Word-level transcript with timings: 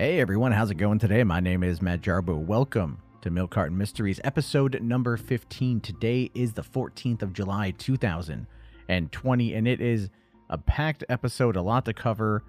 Hey 0.00 0.20
everyone, 0.20 0.52
how's 0.52 0.70
it 0.70 0.76
going 0.76 1.00
today? 1.00 1.24
My 1.24 1.40
name 1.40 1.64
is 1.64 1.82
Matt 1.82 2.02
Jarbo. 2.02 2.38
Welcome 2.38 3.00
to 3.20 3.30
Milk 3.30 3.50
Carton 3.50 3.76
Mysteries, 3.76 4.20
episode 4.22 4.80
number 4.80 5.16
15. 5.16 5.80
Today 5.80 6.30
is 6.36 6.52
the 6.52 6.62
14th 6.62 7.22
of 7.22 7.32
July, 7.32 7.72
2020, 7.72 9.54
and 9.54 9.66
it 9.66 9.80
is 9.80 10.08
a 10.50 10.56
packed 10.56 11.02
episode, 11.08 11.56
a 11.56 11.62
lot 11.62 11.84
to 11.86 11.92
cover. 11.92 12.44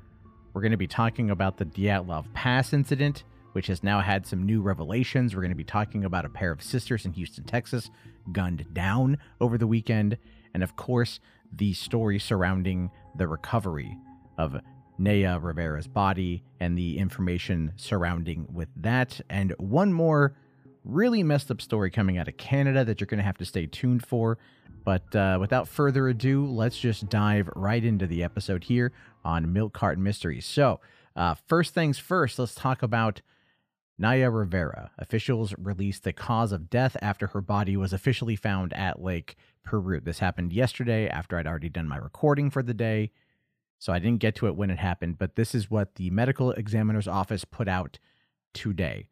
We're 0.54 0.62
going 0.62 0.74
to 0.74 0.78
be 0.78 0.86
talking 0.86 1.32
about 1.32 1.58
the 1.58 1.66
Dyatlov 1.66 2.32
Pass 2.36 2.72
incident, 2.72 3.24
which 3.54 3.66
has 3.66 3.82
now 3.82 4.00
had 4.00 4.28
some 4.28 4.46
new 4.46 4.62
revelations. 4.62 5.34
We're 5.34 5.42
going 5.42 5.50
to 5.50 5.56
be 5.56 5.64
talking 5.64 6.06
about 6.06 6.26
a 6.26 6.30
pair 6.30 6.52
of 6.52 6.62
sisters 6.62 7.04
in 7.08 7.14
Houston, 7.14 7.46
Texas, 7.46 7.90
gunned 8.32 8.72
down 8.76 9.18
over 9.42 9.58
the 9.58 9.66
weekend, 9.66 10.20
and 10.54 10.62
of 10.62 10.76
course, 10.76 11.20
the 11.52 11.74
story 11.74 12.20
surrounding 12.20 12.92
the 13.18 13.28
recovery 13.28 13.98
of 14.38 14.62
Naya 15.00 15.40
Rivera's 15.40 15.88
body 15.88 16.44
and 16.60 16.78
the 16.78 16.98
information 16.98 17.74
surrounding 17.78 18.48
with 18.52 18.70
that. 18.76 19.22
And 19.30 19.56
one 19.58 19.94
more 19.94 20.36
really 20.84 21.24
messed 21.24 21.50
up 21.52 21.62
story 21.62 21.90
coming 21.90 22.18
out 22.18 22.28
of 22.28 22.38
Canada 22.38 22.84
that 22.86 23.00
you're 23.00 23.08
going 23.08 23.20
to 23.20 23.24
have 23.24 23.38
to 23.38 23.46
stay 23.46 23.66
tuned 23.66 24.06
for. 24.06 24.38
But 24.84 25.16
uh, 25.16 25.38
without 25.40 25.68
further 25.68 26.08
ado, 26.08 26.46
let's 26.46 26.80
just 26.80 27.10
dive 27.10 27.50
right 27.56 27.84
into 27.84 28.08
the 28.08 28.24
episode 28.24 28.66
here 28.66 28.92
on 29.24 29.54
Milk 29.54 29.74
Carton 29.74 30.04
Mysteries. 30.04 30.46
So, 30.46 30.80
uh, 31.16 31.36
first 31.48 31.74
things 31.74 32.00
first, 32.00 32.40
let's 32.40 32.56
talk 32.56 32.82
about 32.82 33.22
Naya 33.98 34.30
Rivera. 34.30 34.92
Officials 34.98 35.54
released 35.58 36.06
the 36.06 36.14
cause 36.14 36.54
of 36.54 36.70
death 36.70 36.96
after 37.02 37.28
her 37.28 37.42
body 37.42 37.76
was 37.76 37.92
officially 37.92 38.38
found 38.38 38.72
at 38.74 39.02
Lake 39.02 39.36
Piru. 39.64 40.00
This 40.00 40.20
happened 40.20 40.54
yesterday 40.54 41.10
after 41.10 41.38
I'd 41.38 41.48
already 41.48 41.70
done 41.70 41.88
my 41.88 41.98
recording 41.98 42.50
for 42.50 42.64
the 42.64 42.74
day. 42.74 43.12
So 43.80 43.94
I 43.94 44.00
didn't 44.00 44.20
get 44.20 44.36
to 44.36 44.48
it 44.48 44.56
when 44.56 44.70
it 44.70 44.78
happened, 44.78 45.18
but 45.18 45.36
this 45.36 45.56
is 45.56 45.72
what 45.72 45.96
the 45.96 46.10
medical 46.10 46.52
examiner's 46.52 47.08
office 47.08 47.46
put 47.46 47.68
out 47.68 47.98
today, 48.54 49.08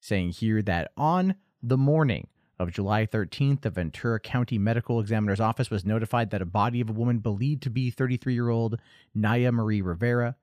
saying 0.00 0.30
here 0.30 0.62
that 0.62 0.90
on 0.96 1.36
the 1.62 1.76
morning 1.76 2.28
of 2.58 2.72
July 2.72 3.04
13th, 3.04 3.60
the 3.60 3.70
Ventura 3.70 4.18
County 4.18 4.58
Medical 4.58 5.00
Examiner's 5.00 5.40
Office 5.40 5.70
was 5.70 5.84
notified 5.84 6.30
that 6.30 6.40
a 6.40 6.46
body 6.46 6.80
of 6.80 6.88
a 6.88 6.94
woman 6.94 7.18
believed 7.18 7.62
to 7.64 7.70
be 7.70 7.90
33 7.90 8.32
year 8.32 8.48
old 8.48 8.78
Naya 9.14 9.52
Marie 9.52 9.82
Rivera 9.82 10.36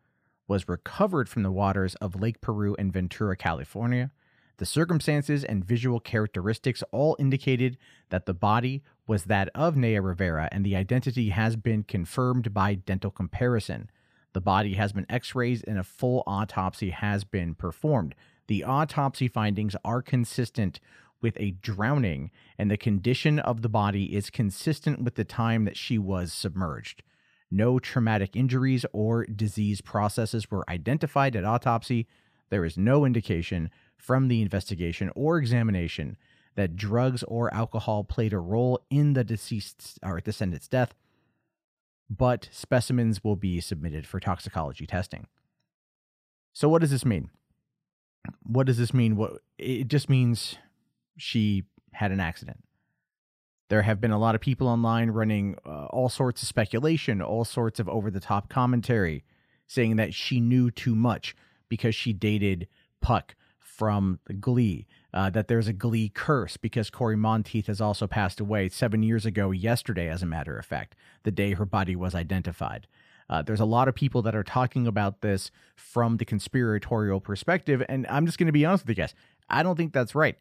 was 0.47 0.67
recovered 0.67 1.27
from 1.27 1.41
the 1.41 1.51
waters 1.51 1.95
of 1.95 2.21
Lake 2.21 2.41
Piru 2.41 2.75
in 2.75 2.91
Ventura, 2.91 3.35
California. 3.35 4.11
The 4.57 4.65
circumstances 4.65 5.43
and 5.43 5.65
visual 5.65 5.99
characteristics 5.99 6.83
all 6.91 7.15
indicated 7.19 7.77
that 8.09 8.25
the 8.25 8.33
body 8.33 8.83
was 9.07 9.25
that 9.25 9.49
of 9.55 9.75
Naya 9.75 10.01
Rivera, 10.01 10.47
and 10.51 10.65
the 10.65 10.75
identity 10.75 11.29
has 11.29 11.55
been 11.55 11.83
confirmed 11.83 12.53
by 12.53 12.75
dental 12.75 13.11
comparison. 13.11 13.89
The 14.33 14.41
body 14.41 14.73
has 14.73 14.93
been 14.93 15.05
x 15.09 15.35
rays 15.35 15.63
and 15.63 15.77
a 15.77 15.83
full 15.83 16.23
autopsy 16.27 16.91
has 16.91 17.23
been 17.23 17.55
performed. 17.55 18.15
The 18.47 18.63
autopsy 18.63 19.27
findings 19.27 19.75
are 19.83 20.01
consistent 20.01 20.79
with 21.21 21.35
a 21.39 21.51
drowning, 21.51 22.29
and 22.57 22.69
the 22.69 22.77
condition 22.77 23.39
of 23.39 23.61
the 23.61 23.69
body 23.69 24.15
is 24.15 24.29
consistent 24.29 25.01
with 25.01 25.15
the 25.15 25.23
time 25.23 25.65
that 25.65 25.77
she 25.77 25.97
was 25.97 26.33
submerged. 26.33 27.01
No 27.49 27.79
traumatic 27.79 28.35
injuries 28.35 28.85
or 28.91 29.25
disease 29.25 29.79
processes 29.81 30.51
were 30.51 30.69
identified 30.69 31.35
at 31.35 31.45
autopsy. 31.45 32.07
There 32.49 32.65
is 32.65 32.77
no 32.77 33.05
indication 33.05 33.69
from 34.03 34.27
the 34.27 34.41
investigation 34.41 35.09
or 35.15 35.37
examination 35.37 36.17
that 36.55 36.75
drugs 36.75 37.23
or 37.23 37.53
alcohol 37.53 38.03
played 38.03 38.33
a 38.33 38.37
role 38.37 38.85
in 38.89 39.13
the 39.13 39.23
deceased 39.23 39.97
or 40.03 40.19
descendant's 40.19 40.67
death, 40.67 40.93
but 42.09 42.49
specimens 42.51 43.23
will 43.23 43.37
be 43.37 43.61
submitted 43.61 44.05
for 44.05 44.19
toxicology 44.19 44.85
testing. 44.85 45.25
So 46.51 46.67
what 46.67 46.81
does 46.81 46.91
this 46.91 47.05
mean? 47.05 47.29
What 48.43 48.67
does 48.67 48.77
this 48.77 48.93
mean? 48.93 49.15
What 49.15 49.39
it 49.57 49.87
just 49.87 50.09
means 50.09 50.57
she 51.17 51.63
had 51.93 52.11
an 52.11 52.19
accident. 52.19 52.61
There 53.69 53.83
have 53.83 54.01
been 54.01 54.11
a 54.11 54.19
lot 54.19 54.35
of 54.35 54.41
people 54.41 54.67
online 54.67 55.11
running 55.11 55.55
uh, 55.65 55.85
all 55.85 56.09
sorts 56.09 56.41
of 56.41 56.47
speculation, 56.47 57.21
all 57.21 57.45
sorts 57.45 57.79
of 57.79 57.87
over 57.87 58.11
the 58.11 58.19
top 58.19 58.49
commentary 58.49 59.23
saying 59.65 59.95
that 59.95 60.13
she 60.13 60.41
knew 60.41 60.69
too 60.69 60.93
much 60.93 61.35
because 61.69 61.95
she 61.95 62.11
dated 62.11 62.67
Puck 63.01 63.35
from 63.75 64.19
Glee. 64.39 64.85
Uh, 65.13 65.29
that 65.29 65.47
there's 65.47 65.67
a 65.67 65.73
Glee 65.73 66.09
curse 66.09 66.57
because 66.57 66.89
Cory 66.89 67.15
Monteith 67.15 67.67
has 67.67 67.79
also 67.79 68.07
passed 68.07 68.39
away 68.39 68.69
seven 68.69 69.03
years 69.03 69.25
ago, 69.25 69.51
yesterday, 69.51 70.09
as 70.09 70.23
a 70.23 70.27
matter 70.27 70.57
of 70.57 70.65
fact, 70.65 70.95
the 71.23 71.31
day 71.31 71.53
her 71.53 71.65
body 71.65 71.95
was 71.95 72.15
identified. 72.15 72.87
Uh, 73.29 73.41
there's 73.41 73.59
a 73.59 73.65
lot 73.65 73.87
of 73.87 73.95
people 73.95 74.21
that 74.23 74.35
are 74.35 74.43
talking 74.43 74.87
about 74.87 75.21
this 75.21 75.51
from 75.75 76.17
the 76.17 76.25
conspiratorial 76.25 77.19
perspective, 77.19 77.83
and 77.87 78.05
I'm 78.09 78.25
just 78.25 78.37
going 78.37 78.47
to 78.47 78.53
be 78.53 78.65
honest 78.65 78.85
with 78.85 78.97
you 78.97 79.01
guys. 79.03 79.13
I 79.49 79.63
don't 79.63 79.75
think 79.75 79.93
that's 79.93 80.15
right. 80.15 80.37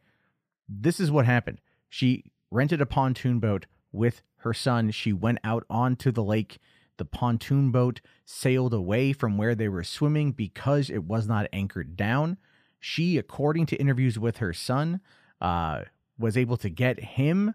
This 0.69 1.01
is 1.01 1.11
what 1.11 1.27
happened. 1.27 1.61
She 1.89 2.25
rented 2.51 2.81
a 2.81 2.87
pontoon 2.87 3.41
boat 3.41 3.67
with 3.93 4.23
her 4.39 4.55
son. 4.55 4.91
She 4.91 5.13
went 5.13 5.39
out 5.45 5.65
onto 5.69 6.11
the 6.11 6.25
lake. 6.25 6.59
The 6.97 7.05
pontoon 7.05 7.71
boat 7.71 8.01
sailed 8.25 8.75
away 8.75 9.13
from 9.13 9.37
where 9.37 9.55
they 9.55 9.69
were 9.69 9.85
swimming 9.85 10.33
because 10.33 10.91
it 10.91 11.05
was 11.05 11.27
not 11.27 11.49
anchored 11.53 11.97
down. 11.97 12.39
She, 12.85 13.17
according 13.17 13.67
to 13.67 13.77
interviews 13.77 14.19
with 14.19 14.39
her 14.39 14.53
son, 14.53 15.01
uh, 15.41 15.83
was 16.19 16.37
able 16.37 16.57
to 16.57 16.69
get 16.69 16.99
him 16.99 17.55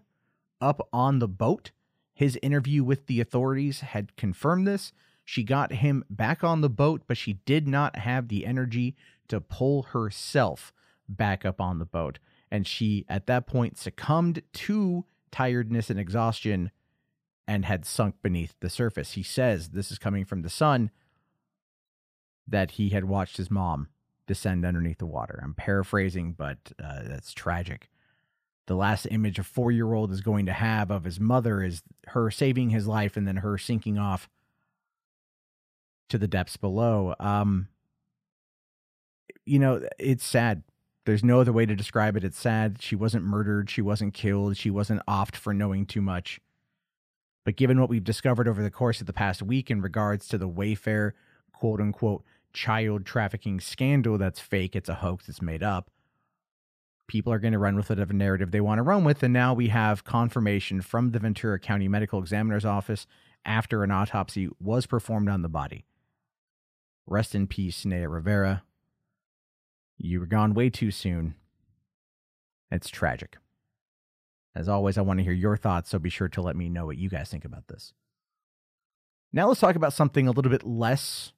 up 0.58 0.88
on 0.90 1.18
the 1.18 1.28
boat. 1.28 1.70
His 2.14 2.38
interview 2.42 2.82
with 2.82 3.08
the 3.08 3.20
authorities 3.20 3.80
had 3.80 4.16
confirmed 4.16 4.66
this. 4.66 4.90
She 5.26 5.44
got 5.44 5.74
him 5.74 6.02
back 6.08 6.42
on 6.42 6.62
the 6.62 6.70
boat, 6.70 7.02
but 7.06 7.18
she 7.18 7.34
did 7.44 7.68
not 7.68 7.98
have 7.98 8.28
the 8.28 8.46
energy 8.46 8.96
to 9.28 9.38
pull 9.38 9.82
herself 9.82 10.72
back 11.06 11.44
up 11.44 11.60
on 11.60 11.78
the 11.78 11.84
boat. 11.84 12.18
And 12.50 12.66
she, 12.66 13.04
at 13.06 13.26
that 13.26 13.46
point, 13.46 13.76
succumbed 13.76 14.40
to 14.54 15.04
tiredness 15.30 15.90
and 15.90 16.00
exhaustion 16.00 16.70
and 17.46 17.66
had 17.66 17.84
sunk 17.84 18.14
beneath 18.22 18.54
the 18.60 18.70
surface. 18.70 19.12
He 19.12 19.22
says, 19.22 19.68
this 19.68 19.92
is 19.92 19.98
coming 19.98 20.24
from 20.24 20.40
the 20.40 20.48
son, 20.48 20.90
that 22.46 22.72
he 22.72 22.88
had 22.88 23.04
watched 23.04 23.36
his 23.36 23.50
mom 23.50 23.88
descend 24.28 24.64
underneath 24.64 24.98
the 24.98 25.06
water. 25.06 25.40
I'm 25.42 25.54
paraphrasing, 25.54 26.32
but 26.32 26.58
uh, 26.82 27.00
that's 27.02 27.32
tragic. 27.32 27.90
The 28.68 28.76
last 28.76 29.06
image 29.10 29.38
a 29.38 29.42
four 29.42 29.72
year 29.72 29.92
old 29.92 30.12
is 30.12 30.20
going 30.20 30.46
to 30.46 30.52
have 30.52 30.90
of 30.90 31.04
his 31.04 31.18
mother 31.18 31.62
is 31.62 31.82
her 32.08 32.30
saving 32.30 32.70
his 32.70 32.86
life 32.86 33.16
and 33.16 33.26
then 33.26 33.38
her 33.38 33.58
sinking 33.58 33.98
off 33.98 34.28
to 36.10 36.18
the 36.18 36.28
depths 36.28 36.56
below. 36.56 37.14
Um, 37.18 37.68
you 39.44 39.58
know, 39.58 39.82
it's 39.98 40.24
sad. 40.24 40.62
There's 41.06 41.24
no 41.24 41.40
other 41.40 41.52
way 41.52 41.64
to 41.64 41.74
describe 41.74 42.16
it. 42.16 42.24
It's 42.24 42.38
sad. 42.38 42.82
She 42.82 42.94
wasn't 42.94 43.24
murdered. 43.24 43.70
She 43.70 43.80
wasn't 43.80 44.12
killed. 44.12 44.58
She 44.58 44.70
wasn't 44.70 45.04
offed 45.08 45.36
for 45.36 45.54
knowing 45.54 45.86
too 45.86 46.02
much. 46.02 46.38
But 47.44 47.56
given 47.56 47.80
what 47.80 47.88
we've 47.88 48.04
discovered 48.04 48.46
over 48.46 48.62
the 48.62 48.70
course 48.70 49.00
of 49.00 49.06
the 49.06 49.14
past 49.14 49.42
week 49.42 49.70
in 49.70 49.80
regards 49.80 50.28
to 50.28 50.36
the 50.36 50.48
Wayfair 50.48 51.12
quote 51.54 51.80
unquote 51.80 52.22
child 52.58 53.06
trafficking 53.06 53.60
scandal 53.60 54.18
that's 54.18 54.40
fake, 54.40 54.74
it's 54.74 54.88
a 54.88 54.94
hoax, 54.94 55.28
it's 55.28 55.40
made 55.40 55.62
up. 55.62 55.92
People 57.06 57.32
are 57.32 57.38
going 57.38 57.52
to 57.52 57.58
run 57.58 57.76
with 57.76 57.88
whatever 57.88 58.12
narrative 58.12 58.50
they 58.50 58.60
want 58.60 58.80
to 58.80 58.82
run 58.82 59.04
with. 59.04 59.22
And 59.22 59.32
now 59.32 59.54
we 59.54 59.68
have 59.68 60.02
confirmation 60.02 60.82
from 60.82 61.12
the 61.12 61.20
Ventura 61.20 61.60
County 61.60 61.86
Medical 61.86 62.18
Examiner's 62.18 62.64
Office 62.64 63.06
after 63.44 63.84
an 63.84 63.92
autopsy 63.92 64.48
was 64.60 64.86
performed 64.86 65.28
on 65.28 65.42
the 65.42 65.48
body. 65.48 65.84
Rest 67.06 67.32
in 67.32 67.46
peace, 67.46 67.86
Naya 67.86 68.08
Rivera. 68.08 68.64
You 69.96 70.18
were 70.18 70.26
gone 70.26 70.52
way 70.52 70.68
too 70.68 70.90
soon. 70.90 71.36
It's 72.72 72.90
tragic. 72.90 73.36
As 74.56 74.68
always, 74.68 74.98
I 74.98 75.02
want 75.02 75.20
to 75.20 75.24
hear 75.24 75.32
your 75.32 75.56
thoughts, 75.56 75.90
so 75.90 76.00
be 76.00 76.10
sure 76.10 76.28
to 76.28 76.42
let 76.42 76.56
me 76.56 76.68
know 76.68 76.86
what 76.86 76.98
you 76.98 77.08
guys 77.08 77.30
think 77.30 77.44
about 77.44 77.68
this. 77.68 77.94
Now 79.32 79.46
let's 79.46 79.60
talk 79.60 79.76
about 79.76 79.92
something 79.92 80.26
a 80.26 80.32
little 80.32 80.50
bit 80.50 80.66
less 80.66 81.32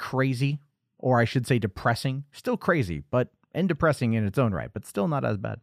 crazy, 0.00 0.58
or 0.98 1.20
I 1.20 1.24
should 1.26 1.46
say 1.46 1.58
depressing. 1.58 2.24
Still 2.32 2.56
crazy, 2.56 3.04
but 3.10 3.28
and 3.52 3.68
depressing 3.68 4.14
in 4.14 4.26
its 4.26 4.38
own 4.38 4.52
right, 4.52 4.70
but 4.72 4.86
still 4.86 5.06
not 5.06 5.24
as 5.24 5.36
bad. 5.36 5.60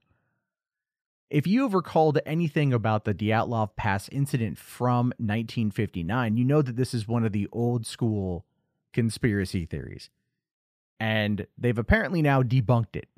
If 1.29 1.47
you 1.47 1.63
have 1.63 1.73
recalled 1.73 2.19
anything 2.25 2.71
about 2.71 3.03
the 3.03 3.13
Dyatlov 3.13 3.75
Pass 3.75 4.07
incident 4.09 4.57
from 4.57 5.07
1959, 5.17 6.37
you 6.37 6.45
know 6.45 6.61
that 6.61 6.77
this 6.77 6.93
is 6.93 7.07
one 7.07 7.25
of 7.25 7.33
the 7.33 7.47
old 7.51 7.85
school 7.85 8.45
conspiracy 8.93 9.65
theories. 9.65 10.09
And 10.99 11.47
they've 11.57 11.77
apparently 11.77 12.21
now 12.21 12.43
debunked 12.43 12.95
it. 12.95 13.09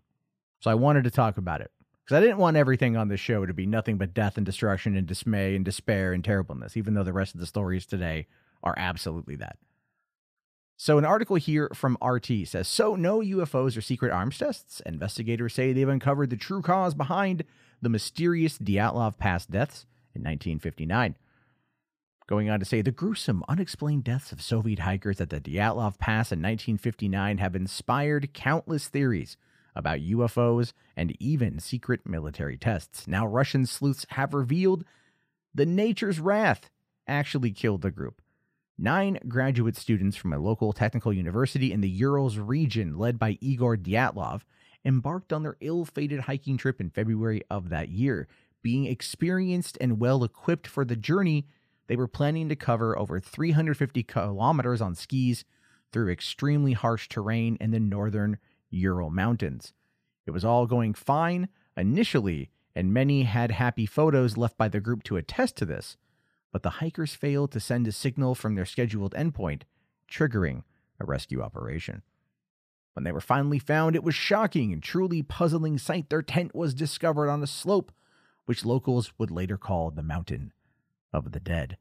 So 0.59 0.71
I 0.71 0.75
wanted 0.75 1.03
to 1.03 1.11
talk 1.11 1.37
about 1.37 1.61
it. 1.61 1.71
Because 2.03 2.17
I 2.17 2.21
didn't 2.21 2.39
want 2.39 2.57
everything 2.57 2.97
on 2.97 3.09
this 3.09 3.19
show 3.19 3.45
to 3.45 3.53
be 3.53 3.67
nothing 3.67 3.97
but 3.97 4.15
death 4.15 4.37
and 4.37 4.45
destruction 4.45 4.95
and 4.95 5.05
dismay 5.05 5.55
and 5.55 5.63
despair 5.63 6.11
and 6.11 6.23
terribleness, 6.23 6.75
even 6.75 6.95
though 6.95 7.03
the 7.03 7.13
rest 7.13 7.35
of 7.35 7.39
the 7.39 7.45
stories 7.45 7.85
today 7.85 8.25
are 8.63 8.73
absolutely 8.77 9.35
that. 9.35 9.57
So, 10.81 10.97
an 10.97 11.03
article 11.03 11.35
here 11.35 11.69
from 11.73 11.97
RT 12.01 12.47
says 12.47 12.65
So, 12.69 12.95
no 12.95 13.19
UFOs 13.19 13.75
or 13.75 13.81
secret 13.81 14.13
arms 14.13 14.37
tests? 14.37 14.81
Investigators 14.85 15.53
say 15.53 15.73
they've 15.73 15.89
uncovered 15.89 16.29
the 16.29 16.37
true 16.37 16.61
cause 16.61 16.93
behind 16.93 17.43
the 17.81 17.89
mysterious 17.89 18.57
Dyatlov 18.57 19.17
Pass 19.17 19.45
deaths 19.45 19.85
in 20.15 20.21
1959. 20.21 21.17
Going 22.27 22.49
on 22.49 22.59
to 22.61 22.65
say 22.65 22.81
the 22.81 22.93
gruesome, 22.93 23.43
unexplained 23.49 24.05
deaths 24.05 24.31
of 24.31 24.41
Soviet 24.41 24.79
hikers 24.79 25.19
at 25.19 25.31
the 25.31 25.41
Dyatlov 25.41 25.99
Pass 25.99 26.31
in 26.31 26.39
1959 26.39 27.39
have 27.39 27.57
inspired 27.57 28.33
countless 28.33 28.87
theories 28.87 29.35
about 29.75 29.99
UFOs 29.99 30.71
and 30.95 31.13
even 31.19 31.59
secret 31.59 32.07
military 32.07 32.55
tests. 32.55 33.05
Now, 33.05 33.27
Russian 33.27 33.65
sleuths 33.65 34.05
have 34.11 34.33
revealed 34.33 34.85
the 35.53 35.65
Nature's 35.65 36.21
Wrath 36.21 36.69
actually 37.05 37.51
killed 37.51 37.81
the 37.81 37.91
group. 37.91 38.21
Nine 38.81 39.19
graduate 39.27 39.75
students 39.75 40.15
from 40.15 40.31
a 40.31 40.39
local 40.39 40.71
technical 40.71 41.11
university 41.11 41.73
in 41.73 41.81
the 41.81 41.89
Urals 41.89 42.37
region, 42.37 42.97
led 42.97 43.19
by 43.19 43.37
Igor 43.41 43.75
Dyatlov, 43.75 44.43
embarked 44.85 45.33
on 45.33 45.43
their 45.43 45.57
ill 45.59 45.83
fated 45.83 46.21
hiking 46.21 46.55
trip 46.55 46.79
in 46.79 46.89
February 46.89 47.41
of 47.49 47.67
that 47.67 47.89
year. 47.89 48.29
Being 48.61 48.85
experienced 48.85 49.77
and 49.81 49.99
well 49.99 50.23
equipped 50.23 50.65
for 50.65 50.85
the 50.85 50.95
journey, 50.95 51.45
they 51.87 51.97
were 51.97 52.07
planning 52.07 52.47
to 52.47 52.55
cover 52.55 52.97
over 52.97 53.19
350 53.19 54.01
kilometers 54.03 54.79
on 54.79 54.95
skis 54.95 55.43
through 55.91 56.09
extremely 56.09 56.71
harsh 56.71 57.09
terrain 57.09 57.57
in 57.59 57.71
the 57.71 57.81
northern 57.81 58.37
Ural 58.69 59.09
Mountains. 59.09 59.73
It 60.25 60.31
was 60.31 60.45
all 60.45 60.67
going 60.67 60.93
fine 60.93 61.49
initially, 61.75 62.49
and 62.73 62.93
many 62.93 63.23
had 63.23 63.51
happy 63.51 63.85
photos 63.85 64.37
left 64.37 64.57
by 64.57 64.69
the 64.69 64.79
group 64.79 65.03
to 65.03 65.17
attest 65.17 65.57
to 65.57 65.65
this, 65.65 65.97
but 66.51 66.63
the 66.63 66.69
hikers 66.69 67.13
failed 67.13 67.51
to 67.51 67.59
send 67.59 67.87
a 67.87 67.91
signal 67.91 68.35
from 68.35 68.55
their 68.55 68.65
scheduled 68.65 69.13
endpoint, 69.13 69.63
triggering 70.09 70.63
a 70.99 71.05
rescue 71.05 71.41
operation. 71.41 72.01
When 72.93 73.03
they 73.03 73.11
were 73.11 73.21
finally 73.21 73.59
found, 73.59 73.95
it 73.95 74.03
was 74.03 74.15
shocking 74.15 74.73
and 74.73 74.83
truly 74.83 75.21
puzzling 75.21 75.77
sight. 75.77 76.09
Their 76.09 76.21
tent 76.21 76.53
was 76.53 76.73
discovered 76.73 77.29
on 77.29 77.41
a 77.41 77.47
slope, 77.47 77.91
which 78.45 78.65
locals 78.65 79.13
would 79.17 79.31
later 79.31 79.57
call 79.57 79.91
the 79.91 80.03
Mountain 80.03 80.51
of 81.13 81.31
the 81.31 81.39
Dead. 81.39 81.77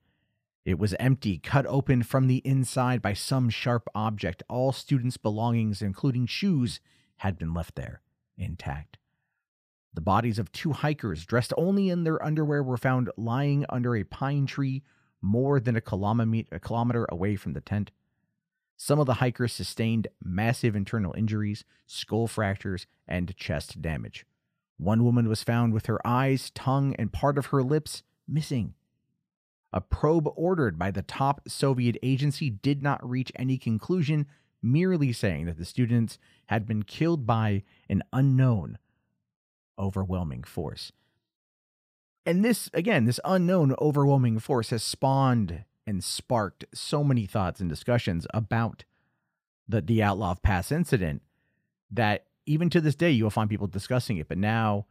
It 0.64 0.78
was 0.78 0.94
empty, 1.00 1.38
cut 1.38 1.64
open 1.66 2.02
from 2.02 2.26
the 2.26 2.42
inside 2.44 3.00
by 3.00 3.14
some 3.14 3.48
sharp 3.48 3.88
object. 3.94 4.42
All 4.48 4.72
students' 4.72 5.16
belongings, 5.16 5.80
including 5.80 6.26
shoes, 6.26 6.78
had 7.16 7.38
been 7.38 7.54
left 7.54 7.74
there, 7.74 8.02
intact. 8.36 8.98
The 9.94 10.00
bodies 10.00 10.38
of 10.38 10.52
two 10.52 10.72
hikers, 10.72 11.24
dressed 11.24 11.52
only 11.56 11.90
in 11.90 12.04
their 12.04 12.22
underwear, 12.22 12.62
were 12.62 12.76
found 12.76 13.10
lying 13.16 13.64
under 13.68 13.96
a 13.96 14.04
pine 14.04 14.46
tree 14.46 14.82
more 15.20 15.58
than 15.58 15.76
a 15.76 15.80
kilometer 15.80 17.06
away 17.08 17.36
from 17.36 17.52
the 17.54 17.60
tent. 17.60 17.90
Some 18.76 19.00
of 19.00 19.06
the 19.06 19.14
hikers 19.14 19.52
sustained 19.52 20.06
massive 20.22 20.76
internal 20.76 21.12
injuries, 21.14 21.64
skull 21.86 22.28
fractures, 22.28 22.86
and 23.08 23.36
chest 23.36 23.82
damage. 23.82 24.24
One 24.76 25.02
woman 25.02 25.28
was 25.28 25.42
found 25.42 25.72
with 25.72 25.86
her 25.86 26.06
eyes, 26.06 26.50
tongue, 26.50 26.94
and 26.94 27.12
part 27.12 27.36
of 27.38 27.46
her 27.46 27.64
lips 27.64 28.04
missing. 28.28 28.74
A 29.72 29.80
probe 29.80 30.28
ordered 30.36 30.78
by 30.78 30.92
the 30.92 31.02
top 31.02 31.48
Soviet 31.48 31.96
agency 32.02 32.50
did 32.50 32.82
not 32.82 33.06
reach 33.08 33.32
any 33.34 33.58
conclusion, 33.58 34.26
merely 34.62 35.12
saying 35.12 35.46
that 35.46 35.58
the 35.58 35.64
students 35.64 36.18
had 36.46 36.64
been 36.64 36.84
killed 36.84 37.26
by 37.26 37.64
an 37.88 38.02
unknown, 38.12 38.78
overwhelming 39.78 40.42
force. 40.42 40.92
And 42.26 42.44
this, 42.44 42.68
again, 42.74 43.06
this 43.06 43.20
unknown, 43.24 43.74
overwhelming 43.80 44.38
force 44.38 44.70
has 44.70 44.82
spawned 44.82 45.64
and 45.86 46.04
sparked 46.04 46.66
so 46.74 47.02
many 47.02 47.24
thoughts 47.24 47.60
and 47.60 47.70
discussions 47.70 48.26
about 48.34 48.84
the 49.66 49.80
Dyatlov 49.80 50.42
Pass 50.42 50.70
incident 50.70 51.22
that 51.90 52.26
even 52.44 52.70
to 52.70 52.80
this 52.80 52.94
day 52.94 53.10
you'll 53.10 53.30
find 53.30 53.48
people 53.48 53.66
discussing 53.66 54.18
it. 54.18 54.28
But 54.28 54.38
now 54.38 54.86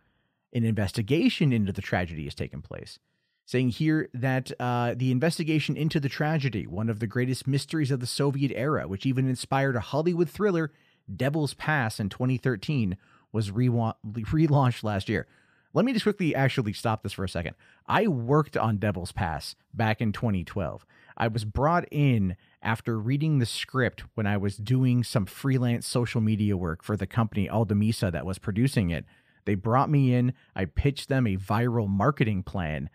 an 0.53 0.63
investigation 0.63 1.51
into 1.51 1.71
the 1.71 1.81
tragedy 1.81 2.23
has 2.23 2.35
taken 2.35 2.61
place, 2.61 2.99
saying 3.45 3.69
here 3.69 4.09
that 4.13 4.51
uh, 4.59 4.93
the 4.95 5.11
investigation 5.11 5.77
into 5.77 5.99
the 5.99 6.09
tragedy, 6.09 6.65
one 6.65 6.89
of 6.89 6.99
the 6.99 7.07
greatest 7.07 7.47
mysteries 7.47 7.91
of 7.91 7.99
the 7.99 8.07
Soviet 8.07 8.51
era, 8.55 8.87
which 8.87 9.05
even 9.05 9.27
inspired 9.27 9.75
a 9.75 9.81
Hollywood 9.81 10.29
thriller, 10.29 10.71
Devil's 11.13 11.53
Pass 11.53 11.99
in 11.99 12.09
2013, 12.09 12.97
was 13.37 13.51
re- 13.51 13.69
relaunched 13.69 14.83
last 14.83 15.07
year. 15.07 15.27
Let 15.71 15.85
me 15.85 15.93
just 15.93 16.05
quickly 16.05 16.33
actually 16.33 16.73
stop 16.73 17.03
this 17.03 17.13
for 17.13 17.23
a 17.23 17.29
second. 17.29 17.55
I 17.85 18.07
worked 18.07 18.57
on 18.57 18.77
Devil's 18.77 19.11
Pass 19.11 19.55
back 19.75 20.01
in 20.01 20.11
2012. 20.11 20.87
I 21.15 21.27
was 21.27 21.45
brought 21.45 21.85
in 21.91 22.35
after 22.63 22.97
reading 22.97 23.37
the 23.37 23.45
script 23.45 24.03
when 24.15 24.25
I 24.25 24.37
was 24.37 24.57
doing 24.57 25.03
some 25.03 25.27
freelance 25.27 25.85
social 25.85 26.19
media 26.19 26.57
work 26.57 26.81
for 26.81 26.97
the 26.97 27.05
company 27.05 27.47
Aldamisa 27.47 28.11
that 28.11 28.25
was 28.25 28.39
producing 28.39 28.89
it. 28.89 29.05
They 29.45 29.53
brought 29.53 29.91
me 29.91 30.15
in, 30.15 30.33
I 30.55 30.65
pitched 30.65 31.07
them 31.07 31.27
a 31.27 31.37
viral 31.37 31.87
marketing 31.87 32.41
plan, 32.41 32.89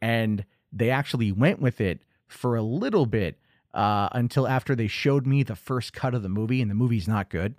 and 0.00 0.44
they 0.72 0.90
actually 0.90 1.32
went 1.32 1.60
with 1.60 1.80
it 1.80 2.02
for 2.28 2.54
a 2.54 2.62
little 2.62 3.06
bit 3.06 3.40
uh, 3.74 4.08
until 4.12 4.46
after 4.46 4.76
they 4.76 4.86
showed 4.86 5.26
me 5.26 5.42
the 5.42 5.56
first 5.56 5.92
cut 5.92 6.14
of 6.14 6.22
the 6.22 6.28
movie, 6.28 6.62
and 6.62 6.70
the 6.70 6.76
movie's 6.76 7.08
not 7.08 7.28
good. 7.28 7.56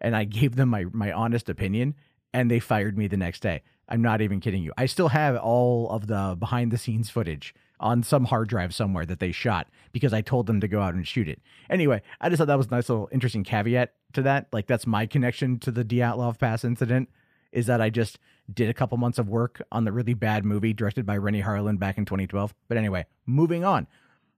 And 0.00 0.16
I 0.16 0.24
gave 0.24 0.56
them 0.56 0.70
my, 0.70 0.86
my 0.92 1.12
honest 1.12 1.48
opinion, 1.48 1.94
and 2.32 2.50
they 2.50 2.60
fired 2.60 2.96
me 2.96 3.06
the 3.06 3.16
next 3.16 3.40
day. 3.40 3.62
I'm 3.88 4.02
not 4.02 4.20
even 4.20 4.40
kidding 4.40 4.62
you. 4.62 4.72
I 4.78 4.86
still 4.86 5.08
have 5.08 5.36
all 5.36 5.90
of 5.90 6.06
the 6.06 6.36
behind 6.38 6.70
the 6.70 6.78
scenes 6.78 7.10
footage 7.10 7.54
on 7.80 8.02
some 8.02 8.26
hard 8.26 8.48
drive 8.48 8.74
somewhere 8.74 9.06
that 9.06 9.18
they 9.18 9.32
shot 9.32 9.68
because 9.90 10.12
I 10.12 10.20
told 10.20 10.46
them 10.46 10.60
to 10.60 10.68
go 10.68 10.80
out 10.80 10.94
and 10.94 11.06
shoot 11.06 11.28
it. 11.28 11.40
Anyway, 11.68 12.02
I 12.20 12.28
just 12.28 12.38
thought 12.38 12.46
that 12.46 12.58
was 12.58 12.68
a 12.68 12.70
nice 12.70 12.88
little 12.88 13.08
interesting 13.10 13.42
caveat 13.42 13.94
to 14.12 14.22
that. 14.22 14.48
Like 14.52 14.66
that's 14.66 14.86
my 14.86 15.06
connection 15.06 15.58
to 15.60 15.70
the 15.70 15.84
Dyatlov 15.84 16.38
Pass 16.38 16.64
incident 16.64 17.08
is 17.52 17.66
that 17.66 17.80
I 17.80 17.90
just 17.90 18.18
did 18.52 18.68
a 18.68 18.74
couple 18.74 18.96
months 18.98 19.18
of 19.18 19.28
work 19.28 19.62
on 19.72 19.84
the 19.84 19.92
really 19.92 20.14
bad 20.14 20.44
movie 20.44 20.72
directed 20.72 21.04
by 21.04 21.16
Renny 21.16 21.42
Harlin 21.42 21.78
back 21.78 21.98
in 21.98 22.04
2012. 22.04 22.54
But 22.68 22.76
anyway, 22.76 23.06
moving 23.26 23.64
on. 23.64 23.86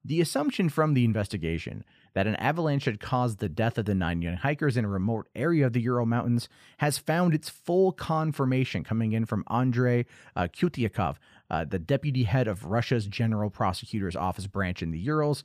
The 0.05 0.21
assumption 0.21 0.69
from 0.69 0.95
the 0.95 1.05
investigation 1.05 1.85
that 2.15 2.27
an 2.27 2.37
avalanche 2.37 2.85
had 2.85 3.01
caused 3.01 3.39
the 3.39 3.49
death 3.49 3.79
of 3.79 3.85
the 3.85 3.95
nine 3.95 4.23
young 4.23 4.37
hikers 4.37 4.77
in 4.77 4.85
a 4.85 4.89
remote 4.89 5.29
area 5.35 5.67
of 5.67 5.73
the 5.73 5.81
Ural 5.81 6.07
Mountains 6.07 6.49
has 6.79 6.99
found 6.99 7.35
its 7.35 7.49
full 7.49 7.93
confirmation 7.93 8.85
coming 8.85 9.13
in 9.13 9.25
from 9.25 9.45
Andrei 9.49 10.07
uh, 10.37 10.49
Kuryakov, 10.49 11.17
uh, 11.51 11.65
the 11.65 11.79
deputy 11.79 12.25
head 12.25 12.49
of 12.49 12.67
Russia's 12.67 13.07
General 13.07 13.51
Prosecutor's 13.51 14.17
Office 14.17 14.47
branch 14.47 14.83
in 14.83 14.91
the 14.91 14.99
Urals. 14.99 15.45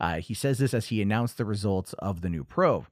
Uh, 0.00 0.16
he 0.20 0.34
says 0.34 0.58
this 0.58 0.74
as 0.74 0.86
he 0.86 1.02
announced 1.02 1.38
the 1.38 1.44
results 1.44 1.92
of 1.94 2.20
the 2.20 2.28
new 2.28 2.44
probe. 2.44 2.86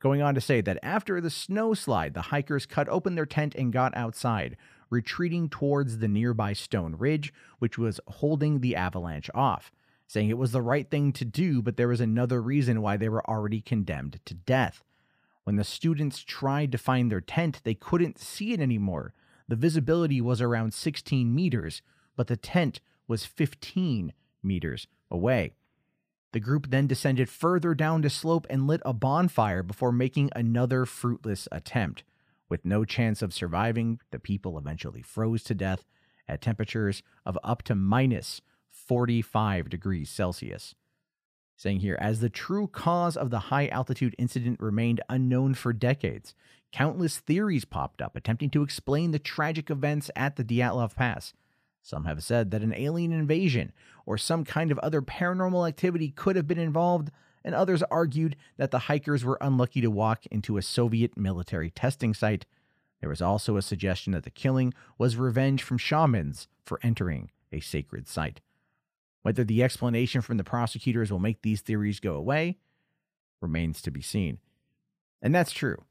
Going 0.00 0.20
on 0.20 0.34
to 0.34 0.40
say 0.40 0.60
that 0.60 0.80
after 0.82 1.20
the 1.20 1.28
snowslide, 1.28 2.14
the 2.14 2.22
hikers 2.22 2.66
cut 2.66 2.88
open 2.88 3.14
their 3.14 3.26
tent 3.26 3.54
and 3.54 3.72
got 3.72 3.96
outside, 3.96 4.56
retreating 4.90 5.48
towards 5.48 5.98
the 5.98 6.08
nearby 6.08 6.52
stone 6.52 6.96
ridge, 6.96 7.32
which 7.60 7.78
was 7.78 8.00
holding 8.08 8.60
the 8.60 8.74
avalanche 8.74 9.30
off 9.32 9.70
saying 10.12 10.28
it 10.28 10.36
was 10.36 10.52
the 10.52 10.60
right 10.60 10.90
thing 10.90 11.10
to 11.10 11.24
do, 11.24 11.62
but 11.62 11.78
there 11.78 11.88
was 11.88 12.00
another 12.00 12.42
reason 12.42 12.82
why 12.82 12.98
they 12.98 13.08
were 13.08 13.26
already 13.26 13.62
condemned 13.62 14.20
to 14.26 14.34
death. 14.34 14.84
When 15.44 15.56
the 15.56 15.64
students 15.64 16.22
tried 16.22 16.70
to 16.72 16.78
find 16.78 17.10
their 17.10 17.22
tent, 17.22 17.62
they 17.64 17.72
couldn't 17.72 18.18
see 18.18 18.52
it 18.52 18.60
anymore. 18.60 19.14
The 19.48 19.56
visibility 19.56 20.20
was 20.20 20.42
around 20.42 20.74
16 20.74 21.34
meters, 21.34 21.80
but 22.14 22.26
the 22.26 22.36
tent 22.36 22.82
was 23.08 23.24
15 23.24 24.12
meters 24.42 24.86
away. 25.10 25.54
The 26.32 26.40
group 26.40 26.68
then 26.68 26.86
descended 26.86 27.30
further 27.30 27.74
down 27.74 28.02
the 28.02 28.10
slope 28.10 28.46
and 28.50 28.66
lit 28.66 28.82
a 28.84 28.92
bonfire 28.92 29.62
before 29.62 29.92
making 29.92 30.28
another 30.36 30.84
fruitless 30.84 31.48
attempt. 31.50 32.04
With 32.50 32.66
no 32.66 32.84
chance 32.84 33.22
of 33.22 33.32
surviving, 33.32 33.98
the 34.10 34.18
people 34.18 34.58
eventually 34.58 35.00
froze 35.00 35.42
to 35.44 35.54
death 35.54 35.86
at 36.28 36.42
temperatures 36.42 37.02
of 37.24 37.38
up 37.42 37.62
to 37.62 37.74
minus 37.74 38.42
45 38.72 39.68
degrees 39.68 40.10
Celsius. 40.10 40.74
Saying 41.56 41.80
here, 41.80 41.98
as 42.00 42.20
the 42.20 42.28
true 42.28 42.66
cause 42.66 43.16
of 43.16 43.30
the 43.30 43.38
high 43.38 43.68
altitude 43.68 44.16
incident 44.18 44.58
remained 44.58 45.00
unknown 45.08 45.54
for 45.54 45.72
decades, 45.72 46.34
countless 46.72 47.18
theories 47.18 47.64
popped 47.64 48.02
up 48.02 48.16
attempting 48.16 48.50
to 48.50 48.62
explain 48.62 49.10
the 49.10 49.18
tragic 49.18 49.70
events 49.70 50.10
at 50.16 50.36
the 50.36 50.44
Dyatlov 50.44 50.96
Pass. 50.96 51.34
Some 51.82 52.04
have 52.04 52.24
said 52.24 52.50
that 52.50 52.62
an 52.62 52.74
alien 52.74 53.12
invasion 53.12 53.72
or 54.06 54.16
some 54.16 54.44
kind 54.44 54.72
of 54.72 54.78
other 54.78 55.02
paranormal 55.02 55.68
activity 55.68 56.10
could 56.10 56.36
have 56.36 56.48
been 56.48 56.58
involved, 56.58 57.10
and 57.44 57.54
others 57.54 57.82
argued 57.84 58.36
that 58.56 58.70
the 58.70 58.80
hikers 58.80 59.24
were 59.24 59.38
unlucky 59.40 59.80
to 59.80 59.90
walk 59.90 60.26
into 60.26 60.56
a 60.56 60.62
Soviet 60.62 61.16
military 61.16 61.70
testing 61.70 62.14
site. 62.14 62.46
There 63.00 63.10
was 63.10 63.22
also 63.22 63.56
a 63.56 63.62
suggestion 63.62 64.12
that 64.12 64.22
the 64.22 64.30
killing 64.30 64.72
was 64.96 65.16
revenge 65.16 65.62
from 65.62 65.78
shamans 65.78 66.46
for 66.64 66.80
entering 66.82 67.30
a 67.50 67.60
sacred 67.60 68.08
site. 68.08 68.40
Whether 69.22 69.44
the 69.44 69.62
explanation 69.62 70.20
from 70.20 70.36
the 70.36 70.44
prosecutors 70.44 71.10
will 71.10 71.18
make 71.18 71.42
these 71.42 71.60
theories 71.60 72.00
go 72.00 72.14
away 72.14 72.58
remains 73.40 73.82
to 73.82 73.90
be 73.90 74.02
seen. 74.02 74.38
And 75.20 75.34
that's 75.34 75.52
true. 75.52 75.84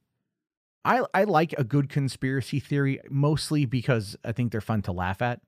I, 0.83 1.03
I 1.13 1.23
like 1.25 1.53
a 1.57 1.63
good 1.63 1.89
conspiracy 1.89 2.59
theory 2.59 2.99
mostly 3.09 3.65
because 3.65 4.17
I 4.25 4.31
think 4.31 4.51
they're 4.51 4.61
fun 4.61 4.81
to 4.83 4.91
laugh 4.91 5.21
at. 5.21 5.41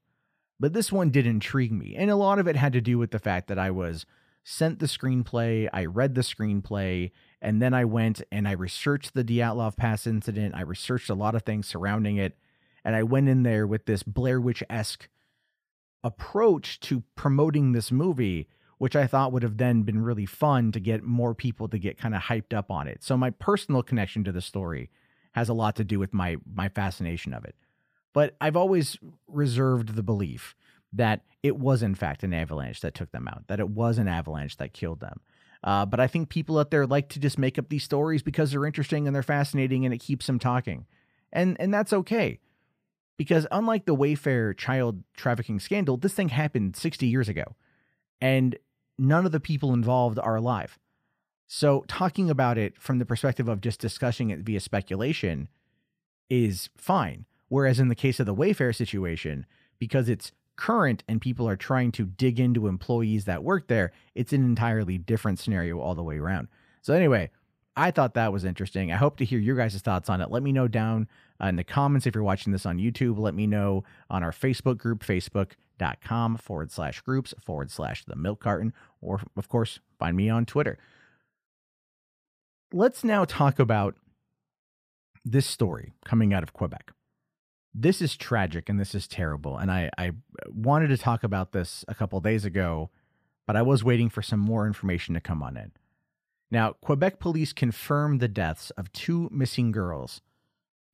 But 0.60 0.74
this 0.74 0.92
one 0.92 1.10
did 1.10 1.26
intrigue 1.26 1.72
me. 1.72 1.96
And 1.98 2.12
a 2.12 2.16
lot 2.16 2.40
of 2.40 2.48
it 2.48 2.56
had 2.56 2.74
to 2.74 2.82
do 2.82 2.98
with 2.98 3.12
the 3.12 3.20
fact 3.20 3.48
that 3.48 3.60
I 3.60 3.72
was 3.72 4.06
sent 4.44 4.80
the 4.80 4.86
screenplay, 4.86 5.68
I 5.74 5.86
read 5.86 6.16
the 6.16 6.22
screenplay, 6.22 7.12
and 7.42 7.62
then 7.62 7.74
I 7.74 7.86
went 7.86 8.22
and 8.32 8.48
I 8.48 8.52
researched 8.52 9.14
the 9.14 9.24
Dyatlov 9.24 9.76
Pass 9.76 10.06
incident. 10.06 10.54
I 10.56 10.62
researched 10.62 11.10
a 11.10 11.16
lot 11.16 11.36
of 11.36 11.44
things 11.44 11.68
surrounding 11.68 12.18
it. 12.18 12.38
And 12.86 12.96
I 12.96 13.04
went 13.04 13.30
in 13.30 13.44
there 13.44 13.66
with 13.66 13.86
this 13.86 14.04
Blair 14.04 14.40
Witch 14.40 14.64
esque 14.70 15.08
approach 16.04 16.80
to 16.82 17.04
promoting 17.16 17.72
this 17.72 17.92
movie 17.92 18.48
which 18.84 18.98
I 18.98 19.08
thought 19.08 19.32
would 19.32 19.44
have 19.44 19.56
then 19.56 19.84
been 19.84 20.04
really 20.04 20.26
fun 20.26 20.74
to 20.74 20.80
get 20.82 21.04
more 21.04 21.34
people 21.34 21.70
to 21.70 21.78
get 21.78 21.98
kind 21.98 22.14
of 22.14 22.24
hyped 22.24 22.54
up 22.54 22.70
on 22.70 22.86
it. 22.86 23.02
So 23.02 23.16
my 23.16 23.30
personal 23.30 23.82
connection 23.82 24.26
to 24.26 24.34
the 24.34 24.42
story 24.42 24.90
has 25.32 25.48
a 25.48 25.54
lot 25.54 25.78
to 25.78 25.86
do 25.86 26.00
with 26.00 26.14
my 26.14 26.36
my 26.54 26.68
fascination 26.68 27.34
of 27.34 27.46
it. 27.46 27.56
But 28.12 28.36
I've 28.42 28.58
always 28.58 28.98
reserved 29.26 29.96
the 29.96 30.04
belief 30.04 30.54
that 30.92 31.22
it 31.42 31.58
was 31.58 31.82
in 31.82 31.96
fact 31.96 32.24
an 32.24 32.34
avalanche 32.34 32.82
that 32.82 32.94
took 32.94 33.12
them 33.12 33.26
out, 33.26 33.48
that 33.48 33.62
it 33.62 33.70
was 33.70 33.98
an 33.98 34.10
avalanche 34.10 34.58
that 34.58 34.74
killed 34.74 35.00
them. 35.00 35.22
Uh, 35.64 35.86
but 35.86 36.02
I 36.02 36.08
think 36.08 36.28
people 36.28 36.60
out 36.60 36.70
there 36.70 36.86
like 36.86 37.08
to 37.10 37.20
just 37.20 37.40
make 37.40 37.58
up 37.58 37.70
these 37.70 37.86
stories 37.86 38.22
because 38.22 38.52
they're 38.52 38.66
interesting 38.66 39.08
and 39.08 39.16
they're 39.16 39.24
fascinating 39.24 39.86
and 39.86 39.94
it 39.94 40.00
keeps 40.00 40.28
them 40.28 40.40
talking. 40.40 40.88
And 41.32 41.56
and 41.58 41.74
that's 41.74 41.94
okay. 41.94 42.40
Because 43.18 43.46
unlike 43.52 43.86
the 43.86 43.96
Wayfair 43.96 44.58
child 44.58 45.04
trafficking 45.16 45.60
scandal, 45.60 45.98
this 45.98 46.14
thing 46.14 46.30
happened 46.30 46.76
60 46.76 47.06
years 47.06 47.30
ago. 47.30 47.56
And 48.20 48.58
none 48.98 49.26
of 49.26 49.32
the 49.32 49.40
people 49.40 49.74
involved 49.74 50.20
are 50.20 50.36
alive. 50.36 50.80
So 51.48 51.84
talking 51.88 52.30
about 52.30 52.58
it 52.58 52.82
from 52.82 53.00
the 53.00 53.06
perspective 53.06 53.48
of 53.48 53.62
just 53.62 53.80
discussing 53.80 54.30
it 54.30 54.40
via 54.40 54.60
speculation 54.60 55.50
is 56.30 56.70
fine. 56.76 57.26
Whereas 57.50 57.80
in 57.80 57.90
the 57.90 57.96
case 57.96 58.20
of 58.20 58.26
the 58.26 58.34
Wayfair 58.34 58.76
situation, 58.76 59.46
because 59.78 60.10
it's 60.10 60.32
current 60.56 61.04
and 61.08 61.22
people 61.22 61.48
are 61.48 61.56
trying 61.56 61.92
to 61.92 62.06
dig 62.06 62.40
into 62.40 62.68
employees 62.68 63.26
that 63.26 63.44
work 63.44 63.68
there, 63.68 63.92
it's 64.16 64.34
an 64.34 64.44
entirely 64.44 64.98
different 64.98 65.40
scenario 65.40 65.80
all 65.80 65.96
the 65.96 66.04
way 66.04 66.18
around. 66.18 66.48
So, 66.82 66.94
anyway, 66.94 67.30
I 67.76 67.92
thought 67.92 68.14
that 68.14 68.34
was 68.34 68.46
interesting. 68.46 68.92
I 68.92 68.98
hope 68.98 69.18
to 69.18 69.26
hear 69.26 69.40
your 69.40 69.56
guys' 69.56 69.82
thoughts 69.82 70.10
on 70.10 70.22
it. 70.22 70.32
Let 70.32 70.44
me 70.44 70.52
know 70.52 70.68
down 70.68 71.08
uh, 71.44 71.48
in 71.48 71.56
the 71.56 71.64
comments 71.64 72.08
if 72.08 72.16
you're 72.16 72.24
watching 72.24 72.54
this 72.54 72.66
on 72.66 72.78
YouTube. 72.78 73.20
Let 73.20 73.34
me 73.34 73.48
know 73.48 73.84
on 74.10 74.24
our 74.24 74.32
Facebook 74.32 74.78
group, 74.78 75.04
facebook.com 75.04 76.38
forward 76.38 76.72
slash 76.72 77.02
groups 77.02 77.34
forward 77.44 77.70
slash 77.70 78.06
the 78.06 78.16
milk 78.16 78.40
carton, 78.40 78.74
or 79.02 79.22
of 79.36 79.50
course, 79.50 79.80
find 80.00 80.16
me 80.16 80.30
on 80.30 80.46
Twitter. 80.46 80.78
Let's 82.72 83.04
now 83.04 83.26
talk 83.26 83.60
about 83.60 83.96
this 85.26 85.46
story 85.46 85.94
coming 86.06 86.34
out 86.34 86.44
of 86.44 86.54
Quebec 86.54 86.92
this 87.74 88.02
is 88.02 88.16
tragic 88.16 88.70
and 88.70 88.80
this 88.80 88.94
is 88.94 89.08
terrible. 89.08 89.58
And 89.58 89.72
I, 89.72 89.90
I 89.98 90.12
wanted 90.48 90.90
to 90.90 90.98
talk 90.98 91.24
about 91.24 91.52
this 91.52 91.84
a 91.88 91.96
couple 91.96 92.20
days 92.20 92.46
ago, 92.46 92.90
but 93.48 93.56
I 93.56 93.62
was 93.62 93.84
waiting 93.84 94.10
for 94.10 94.22
some 94.22 94.40
more 94.40 94.68
information 94.68 95.16
to 95.16 95.22
come 95.22 95.42
on 95.42 95.58
in. 95.58 95.72
Now, 96.52 96.74
Quebec 96.74 97.20
police 97.20 97.52
confirmed 97.52 98.20
the 98.20 98.28
deaths 98.28 98.70
of 98.72 98.92
two 98.92 99.28
missing 99.32 99.72
girls, 99.72 100.22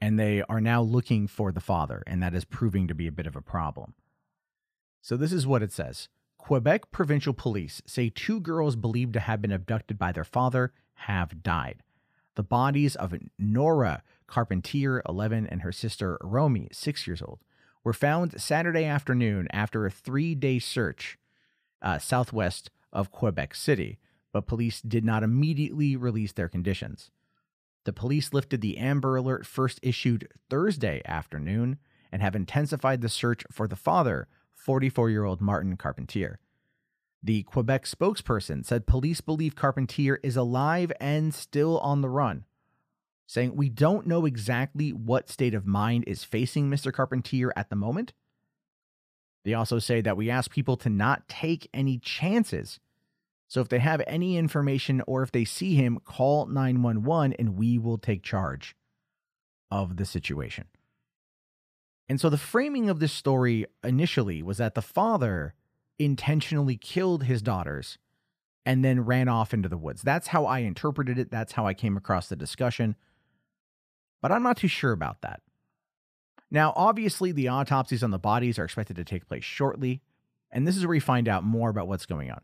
and 0.01 0.19
they 0.19 0.41
are 0.43 0.61
now 0.61 0.81
looking 0.81 1.27
for 1.27 1.51
the 1.51 1.59
father, 1.59 2.03
and 2.07 2.21
that 2.23 2.33
is 2.33 2.45
proving 2.45 2.87
to 2.87 2.95
be 2.95 3.07
a 3.07 3.11
bit 3.11 3.27
of 3.27 3.35
a 3.35 3.41
problem. 3.41 3.93
So, 5.01 5.17
this 5.17 5.33
is 5.33 5.47
what 5.47 5.63
it 5.63 5.71
says 5.71 6.09
Quebec 6.37 6.91
provincial 6.91 7.33
police 7.33 7.81
say 7.85 8.09
two 8.09 8.39
girls 8.39 8.75
believed 8.75 9.13
to 9.13 9.19
have 9.19 9.41
been 9.41 9.51
abducted 9.51 9.97
by 9.97 10.11
their 10.11 10.23
father 10.23 10.73
have 10.93 11.43
died. 11.43 11.83
The 12.35 12.43
bodies 12.43 12.95
of 12.95 13.13
Nora 13.37 14.03
Carpentier, 14.27 15.01
11, 15.07 15.47
and 15.47 15.61
her 15.61 15.71
sister 15.71 16.17
Romy, 16.21 16.69
6 16.71 17.07
years 17.07 17.21
old, 17.21 17.39
were 17.83 17.93
found 17.93 18.39
Saturday 18.39 18.85
afternoon 18.85 19.47
after 19.51 19.85
a 19.85 19.91
three 19.91 20.35
day 20.35 20.59
search 20.59 21.17
uh, 21.81 21.97
southwest 21.97 22.69
of 22.91 23.11
Quebec 23.11 23.55
City, 23.55 23.99
but 24.31 24.47
police 24.47 24.81
did 24.81 25.03
not 25.03 25.23
immediately 25.23 25.95
release 25.95 26.31
their 26.31 26.49
conditions. 26.49 27.11
The 27.85 27.93
police 27.93 28.33
lifted 28.33 28.61
the 28.61 28.77
Amber 28.77 29.15
Alert 29.15 29.45
first 29.45 29.79
issued 29.81 30.27
Thursday 30.49 31.01
afternoon 31.05 31.77
and 32.11 32.21
have 32.21 32.35
intensified 32.35 33.01
the 33.01 33.09
search 33.09 33.43
for 33.51 33.67
the 33.67 33.75
father, 33.75 34.27
44 34.51 35.09
year 35.09 35.23
old 35.23 35.41
Martin 35.41 35.77
Carpentier. 35.77 36.39
The 37.21 37.43
Quebec 37.43 37.85
spokesperson 37.85 38.65
said 38.65 38.87
police 38.87 39.21
believe 39.21 39.55
Carpentier 39.55 40.19
is 40.23 40.35
alive 40.35 40.91
and 40.99 41.33
still 41.33 41.79
on 41.79 42.01
the 42.01 42.09
run 42.09 42.45
saying 43.29 43.55
we 43.55 43.69
don't 43.69 44.07
know 44.07 44.25
exactly 44.25 44.89
what 44.89 45.29
state 45.29 45.53
of 45.53 45.63
mind 45.63 46.03
is 46.07 46.23
facing 46.23 46.67
Mr. 46.67 46.91
Carpentier 46.91 47.53
at 47.55 47.69
the 47.69 47.75
moment. 47.75 48.11
They 49.45 49.53
also 49.53 49.77
say 49.77 50.01
that 50.01 50.17
we 50.17 50.31
ask 50.31 50.49
people 50.49 50.75
to 50.77 50.89
not 50.89 51.27
take 51.27 51.69
any 51.71 51.99
chances. 51.99 52.79
So 53.49 53.59
if 53.59 53.67
they 53.67 53.79
have 53.79 54.01
any 54.07 54.37
information 54.37 55.01
or 55.05 55.21
if 55.21 55.31
they 55.31 55.43
see 55.43 55.75
him, 55.75 55.99
call 56.05 56.45
911 56.45 57.33
and 57.37 57.57
we 57.57 57.77
will 57.77 57.97
take 57.97 58.23
charge 58.23 58.75
of 59.69 59.97
the 59.97 60.05
situation. 60.05 60.65
And 62.07 62.21
so 62.21 62.29
the 62.29 62.37
framing 62.37 62.89
of 62.89 62.99
this 62.99 63.11
story 63.11 63.65
initially 63.83 64.41
was 64.41 64.57
that 64.59 64.75
the 64.75 64.81
father 64.81 65.53
intentionally 65.97 66.77
killed 66.77 67.25
his 67.25 67.41
daughters 67.41 67.97
and 68.65 68.85
then 68.85 69.01
ran 69.01 69.27
off 69.27 69.53
into 69.53 69.67
the 69.67 69.77
woods. 69.77 70.01
That's 70.01 70.27
how 70.27 70.45
I 70.45 70.59
interpreted 70.59 71.19
it. 71.19 71.29
That's 71.29 71.51
how 71.51 71.67
I 71.67 71.73
came 71.73 71.97
across 71.97 72.29
the 72.29 72.37
discussion 72.37 72.95
but 74.21 74.31
I'm 74.31 74.43
not 74.43 74.57
too 74.57 74.67
sure 74.67 74.91
about 74.91 75.21
that. 75.21 75.41
Now, 76.51 76.73
obviously, 76.75 77.31
the 77.31 77.49
autopsies 77.49 78.03
on 78.03 78.11
the 78.11 78.19
bodies 78.19 78.57
are 78.57 78.65
expected 78.65 78.95
to 78.95 79.03
take 79.03 79.27
place 79.27 79.43
shortly, 79.43 80.01
and 80.51 80.67
this 80.67 80.75
is 80.75 80.83
where 80.83 80.91
we 80.91 80.99
find 80.99 81.27
out 81.27 81.43
more 81.43 81.69
about 81.69 81.87
what's 81.87 82.05
going 82.05 82.31
on. 82.31 82.41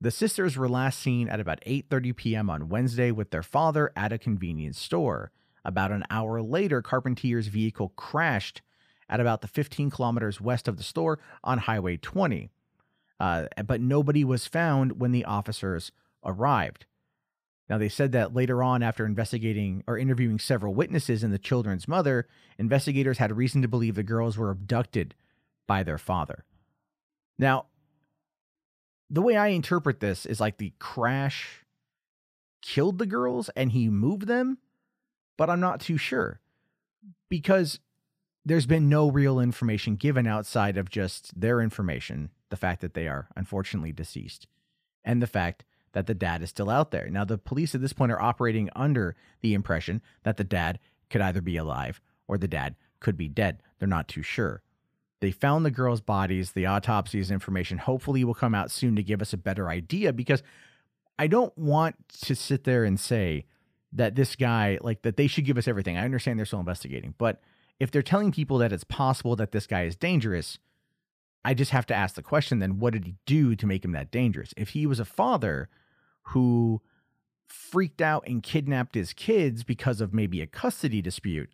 The 0.00 0.10
sisters 0.12 0.56
were 0.56 0.68
last 0.68 1.00
seen 1.00 1.28
at 1.28 1.40
about 1.40 1.60
8:30 1.66 2.14
p.m. 2.14 2.50
on 2.50 2.68
Wednesday 2.68 3.10
with 3.10 3.30
their 3.30 3.42
father 3.42 3.92
at 3.96 4.12
a 4.12 4.18
convenience 4.18 4.78
store. 4.78 5.32
About 5.64 5.90
an 5.90 6.04
hour 6.08 6.40
later, 6.40 6.80
Carpentier's 6.80 7.48
vehicle 7.48 7.90
crashed 7.96 8.62
at 9.08 9.20
about 9.20 9.40
the 9.40 9.48
15 9.48 9.90
kilometers 9.90 10.40
west 10.40 10.68
of 10.68 10.76
the 10.76 10.82
store 10.82 11.18
on 11.42 11.58
Highway 11.58 11.96
20. 11.96 12.50
Uh, 13.18 13.46
but 13.66 13.80
nobody 13.80 14.22
was 14.22 14.46
found 14.46 15.00
when 15.00 15.10
the 15.10 15.24
officers 15.24 15.90
arrived. 16.24 16.86
Now, 17.68 17.76
they 17.76 17.88
said 17.88 18.12
that 18.12 18.34
later 18.34 18.62
on, 18.62 18.82
after 18.82 19.04
investigating 19.04 19.82
or 19.86 19.98
interviewing 19.98 20.38
several 20.38 20.74
witnesses 20.74 21.22
and 21.22 21.32
the 21.32 21.38
children's 21.38 21.88
mother, 21.88 22.26
investigators 22.56 23.18
had 23.18 23.36
reason 23.36 23.60
to 23.62 23.68
believe 23.68 23.94
the 23.94 24.02
girls 24.02 24.38
were 24.38 24.50
abducted 24.50 25.14
by 25.66 25.82
their 25.82 25.98
father. 25.98 26.44
Now, 27.38 27.66
the 29.10 29.22
way 29.22 29.36
I 29.36 29.48
interpret 29.48 30.00
this 30.00 30.26
is 30.26 30.40
like 30.40 30.58
the 30.58 30.72
crash 30.78 31.64
killed 32.62 32.98
the 32.98 33.06
girls 33.06 33.48
and 33.50 33.72
he 33.72 33.88
moved 33.88 34.26
them, 34.26 34.58
but 35.36 35.48
I'm 35.48 35.60
not 35.60 35.80
too 35.80 35.96
sure 35.96 36.40
because 37.28 37.78
there's 38.44 38.66
been 38.66 38.88
no 38.88 39.10
real 39.10 39.40
information 39.40 39.96
given 39.96 40.26
outside 40.26 40.76
of 40.76 40.90
just 40.90 41.38
their 41.38 41.60
information, 41.60 42.30
the 42.50 42.56
fact 42.56 42.80
that 42.80 42.94
they 42.94 43.06
are 43.06 43.28
unfortunately 43.36 43.92
deceased, 43.92 44.46
and 45.04 45.22
the 45.22 45.26
fact 45.26 45.64
that 45.92 46.06
the 46.06 46.14
dad 46.14 46.42
is 46.42 46.50
still 46.50 46.70
out 46.70 46.90
there. 46.90 47.08
Now, 47.08 47.24
the 47.24 47.38
police 47.38 47.74
at 47.74 47.80
this 47.80 47.92
point 47.92 48.12
are 48.12 48.20
operating 48.20 48.68
under 48.76 49.16
the 49.40 49.54
impression 49.54 50.02
that 50.22 50.36
the 50.36 50.44
dad 50.44 50.78
could 51.10 51.20
either 51.20 51.40
be 51.40 51.56
alive 51.56 52.00
or 52.26 52.38
the 52.38 52.48
dad 52.48 52.76
could 53.00 53.16
be 53.16 53.28
dead. 53.28 53.62
They're 53.78 53.88
not 53.88 54.08
too 54.08 54.22
sure. 54.22 54.62
They 55.20 55.30
found 55.30 55.64
the 55.64 55.70
girls' 55.70 56.00
bodies. 56.00 56.52
The 56.52 56.66
autopsies 56.66 57.30
information 57.30 57.78
hopefully 57.78 58.24
will 58.24 58.34
come 58.34 58.54
out 58.54 58.70
soon 58.70 58.96
to 58.96 59.02
give 59.02 59.20
us 59.20 59.32
a 59.32 59.38
better 59.38 59.68
idea 59.68 60.12
because 60.12 60.42
I 61.18 61.26
don't 61.26 61.56
want 61.58 61.96
to 62.22 62.36
sit 62.36 62.64
there 62.64 62.84
and 62.84 62.98
say 62.98 63.46
that 63.92 64.14
this 64.14 64.36
guy, 64.36 64.78
like, 64.80 65.02
that 65.02 65.16
they 65.16 65.26
should 65.26 65.44
give 65.44 65.58
us 65.58 65.66
everything. 65.66 65.96
I 65.96 66.04
understand 66.04 66.38
they're 66.38 66.46
still 66.46 66.60
investigating, 66.60 67.14
but 67.18 67.40
if 67.80 67.90
they're 67.90 68.02
telling 68.02 68.32
people 68.32 68.58
that 68.58 68.72
it's 68.72 68.84
possible 68.84 69.34
that 69.36 69.52
this 69.52 69.66
guy 69.66 69.84
is 69.84 69.96
dangerous, 69.96 70.58
I 71.44 71.54
just 71.54 71.70
have 71.70 71.86
to 71.86 71.94
ask 71.94 72.14
the 72.14 72.22
question 72.22 72.58
then 72.58 72.78
what 72.78 72.92
did 72.92 73.04
he 73.04 73.14
do 73.26 73.56
to 73.56 73.66
make 73.66 73.84
him 73.84 73.92
that 73.92 74.10
dangerous? 74.10 74.52
If 74.56 74.70
he 74.70 74.86
was 74.86 75.00
a 75.00 75.04
father 75.04 75.68
who 76.22 76.82
freaked 77.46 78.02
out 78.02 78.24
and 78.26 78.42
kidnapped 78.42 78.94
his 78.94 79.12
kids 79.12 79.64
because 79.64 80.00
of 80.00 80.12
maybe 80.12 80.40
a 80.42 80.46
custody 80.46 81.00
dispute, 81.00 81.50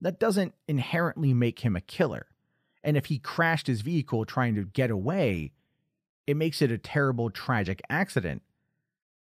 that 0.00 0.18
doesn't 0.18 0.54
inherently 0.66 1.34
make 1.34 1.60
him 1.60 1.76
a 1.76 1.80
killer. 1.80 2.26
And 2.84 2.96
if 2.96 3.06
he 3.06 3.18
crashed 3.18 3.66
his 3.66 3.80
vehicle 3.80 4.24
trying 4.24 4.54
to 4.54 4.64
get 4.64 4.90
away, 4.90 5.52
it 6.26 6.36
makes 6.36 6.62
it 6.62 6.70
a 6.70 6.78
terrible, 6.78 7.30
tragic 7.30 7.80
accident. 7.88 8.42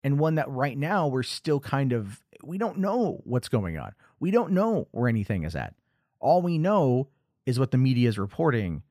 And 0.05 0.19
one 0.19 0.37
that 0.37 0.49
right 0.49 0.79
now 0.79 1.09
we're 1.09 1.25
still 1.25 1.59
kind 1.59 1.93
of, 1.93 2.23
we 2.43 2.57
don't 2.57 2.79
know 2.79 3.21
what's 3.25 3.49
going 3.49 3.77
on. 3.77 3.93
We 4.21 4.31
don't 4.31 4.53
know 4.53 4.87
where 4.93 5.09
anything 5.09 5.43
is 5.43 5.57
at. 5.57 5.75
All 6.21 6.41
we 6.41 6.57
know 6.57 7.09
is 7.45 7.59
what 7.59 7.73
the 7.73 7.79
media 7.79 8.09
is 8.09 8.19
reporting 8.19 8.83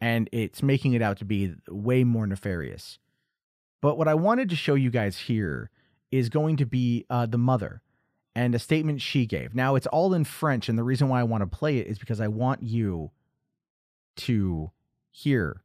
and 0.00 0.28
it's 0.32 0.62
making 0.62 0.94
it 0.94 1.02
out 1.02 1.18
to 1.18 1.24
be 1.24 1.54
way 1.68 2.02
more 2.02 2.26
nefarious. 2.26 2.98
But 3.80 3.98
what 3.98 4.08
I 4.08 4.14
wanted 4.14 4.48
to 4.50 4.56
show 4.56 4.74
you 4.74 4.90
guys 4.90 5.18
here 5.18 5.70
is 6.10 6.28
going 6.28 6.56
to 6.56 6.66
be 6.66 7.04
uh, 7.10 7.26
the 7.26 7.38
mother 7.38 7.82
and 8.34 8.54
a 8.54 8.58
statement 8.58 9.00
she 9.00 9.26
gave. 9.26 9.54
Now, 9.54 9.74
it's 9.74 9.86
all 9.86 10.14
in 10.14 10.24
French, 10.24 10.68
and 10.68 10.78
the 10.78 10.82
reason 10.82 11.08
why 11.08 11.20
I 11.20 11.24
want 11.24 11.42
to 11.42 11.46
play 11.46 11.78
it 11.78 11.86
is 11.86 11.98
because 11.98 12.20
I 12.20 12.28
want 12.28 12.62
you 12.62 13.10
to 14.16 14.70
hear 15.10 15.62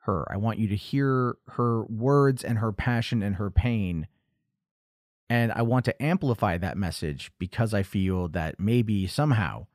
her. 0.00 0.30
I 0.30 0.36
want 0.36 0.58
you 0.58 0.68
to 0.68 0.76
hear 0.76 1.36
her 1.48 1.84
words 1.84 2.42
and 2.42 2.58
her 2.58 2.72
passion 2.72 3.22
and 3.22 3.36
her 3.36 3.50
pain. 3.50 4.06
And 5.28 5.52
I 5.52 5.62
want 5.62 5.84
to 5.84 6.02
amplify 6.02 6.58
that 6.58 6.76
message 6.76 7.30
because 7.38 7.72
I 7.72 7.82
feel 7.82 8.28
that 8.28 8.58
maybe 8.58 9.06
somehow, 9.06 9.66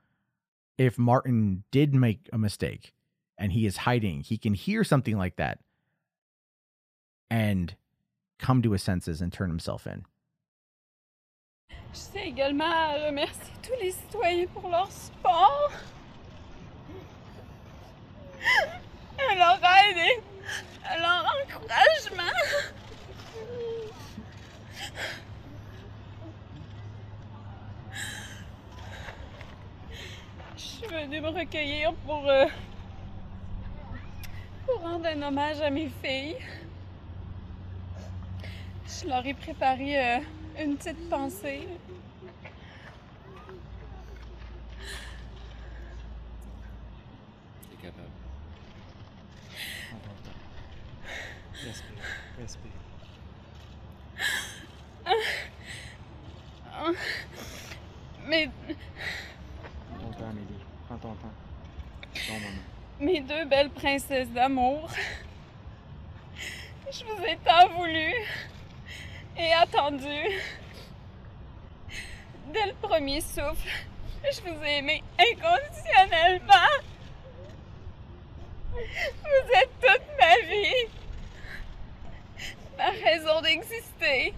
if 0.77 0.97
Martin 0.97 1.63
did 1.71 1.93
make 1.93 2.29
a 2.33 2.37
mistake, 2.37 2.93
and 3.37 3.51
he 3.51 3.65
is 3.65 3.77
hiding, 3.77 4.21
he 4.21 4.37
can 4.37 4.53
hear 4.53 4.83
something 4.83 5.17
like 5.17 5.35
that 5.37 5.59
and 7.29 7.75
come 8.39 8.61
to 8.61 8.71
his 8.71 8.83
senses 8.83 9.21
and 9.21 9.31
turn 9.31 9.49
himself 9.49 9.87
in. 9.87 10.05
Je 11.93 12.01
tiens 12.11 12.25
également 12.25 13.07
remercier 13.07 13.53
tous 13.61 13.79
les 13.81 13.91
citoyens 13.91 14.47
pour 14.53 14.69
leur 14.69 14.91
support, 14.91 15.71
à 19.17 19.35
leur 19.35 19.59
aide 19.89 19.97
et 19.97 20.21
leur 20.99 21.25
encouragement. 21.43 22.39
Je 30.57 30.61
suis 30.61 30.87
venue 30.87 31.21
me 31.21 31.29
recueillir 31.29 31.93
pour, 32.05 32.29
euh, 32.29 32.45
pour 34.65 34.81
rendre 34.81 35.05
un 35.07 35.21
hommage 35.21 35.61
à 35.61 35.69
mes 35.69 35.89
filles. 36.03 36.37
Je 38.87 39.07
leur 39.07 39.25
ai 39.25 39.33
préparé 39.33 39.97
euh, 39.97 40.19
une 40.59 40.77
petite 40.77 41.09
pensée. 41.09 41.67
T'es 47.69 47.77
capable. 47.81 48.09
Prends 49.89 49.99
ton 49.99 50.29
temps. 50.29 50.37
Mes, 58.27 58.49
Prends 59.89 59.99
ton 59.99 60.11
temps, 60.11 60.29
Amélie. 60.29 60.65
Prends 60.87 60.97
ton 60.97 61.13
temps. 61.15 61.33
Ton 62.27 62.33
moment. 62.33 62.45
mes 62.99 63.19
deux 63.21 63.45
belles 63.45 63.69
princesses 63.69 64.29
d'amour. 64.29 64.89
Je 66.91 67.03
vous 67.03 67.23
ai 67.23 67.37
tant 67.37 67.67
voulu 67.69 68.13
et 69.37 69.53
attendu. 69.53 70.05
Dès 72.53 72.67
le 72.67 72.73
premier 72.81 73.21
souffle, 73.21 73.69
je 74.23 74.41
vous 74.41 74.63
ai 74.63 74.77
aimé 74.77 75.03
inconditionnellement. 75.19 76.69
Vous 78.73 79.49
êtes 79.55 79.71
toute 79.81 80.07
ma 80.19 80.35
vie, 80.47 80.74
d'exister. 83.41 84.33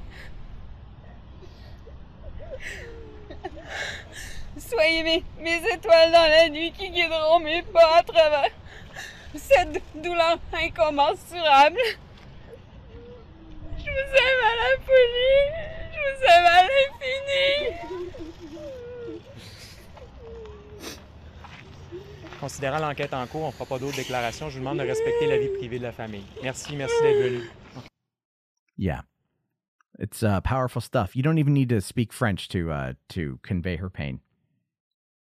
Soyez 4.58 5.04
mes, 5.04 5.24
mes 5.40 5.62
étoiles 5.74 6.12
dans 6.12 6.30
la 6.30 6.50
nuit 6.50 6.72
qui 6.72 6.90
guideront 6.90 7.40
mes 7.40 7.62
pas 7.64 7.98
à 7.98 8.04
travers 8.04 8.50
cette 9.36 9.82
douleur 9.96 10.40
incommensurable. 10.54 11.80
Je 13.78 13.84
vous 13.84 14.16
aime 14.16 14.42
à 14.44 14.56
la 14.62 14.72
folie. 14.86 15.42
Je 15.94 16.00
vous 16.00 16.24
aime 16.24 16.46
à 16.46 16.62
l'infini. 16.64 17.50
Considérant 22.40 22.80
l'enquête 22.80 23.14
en 23.14 23.26
cours, 23.26 23.44
on 23.44 23.48
ne 23.48 23.52
fera 23.52 23.66
pas 23.66 23.80
d'autres 23.80 23.96
déclarations. 23.96 24.50
Je 24.50 24.56
vous 24.56 24.60
demande 24.60 24.80
de 24.80 24.84
respecter 24.84 25.28
la 25.28 25.38
vie 25.38 25.50
privée 25.50 25.80
de 25.80 25.84
la 25.84 25.92
famille. 25.92 26.26
Merci, 26.44 26.76
merci 26.76 26.96
d'être 27.02 27.24
venu. 27.24 27.50
Yeah. 28.78 29.02
It's 30.00 30.22
uh, 30.22 30.42
powerful 30.42 30.82
stuff. 30.82 31.16
You 31.16 31.24
don't 31.24 31.40
even 31.40 31.54
need 31.54 31.70
to 31.70 31.82
speak 31.82 32.14
French 32.14 32.48
to 32.50 32.72
uh, 32.72 32.94
to 33.10 33.40
convey 33.42 33.78
her 33.78 33.90
pain. 33.90 34.22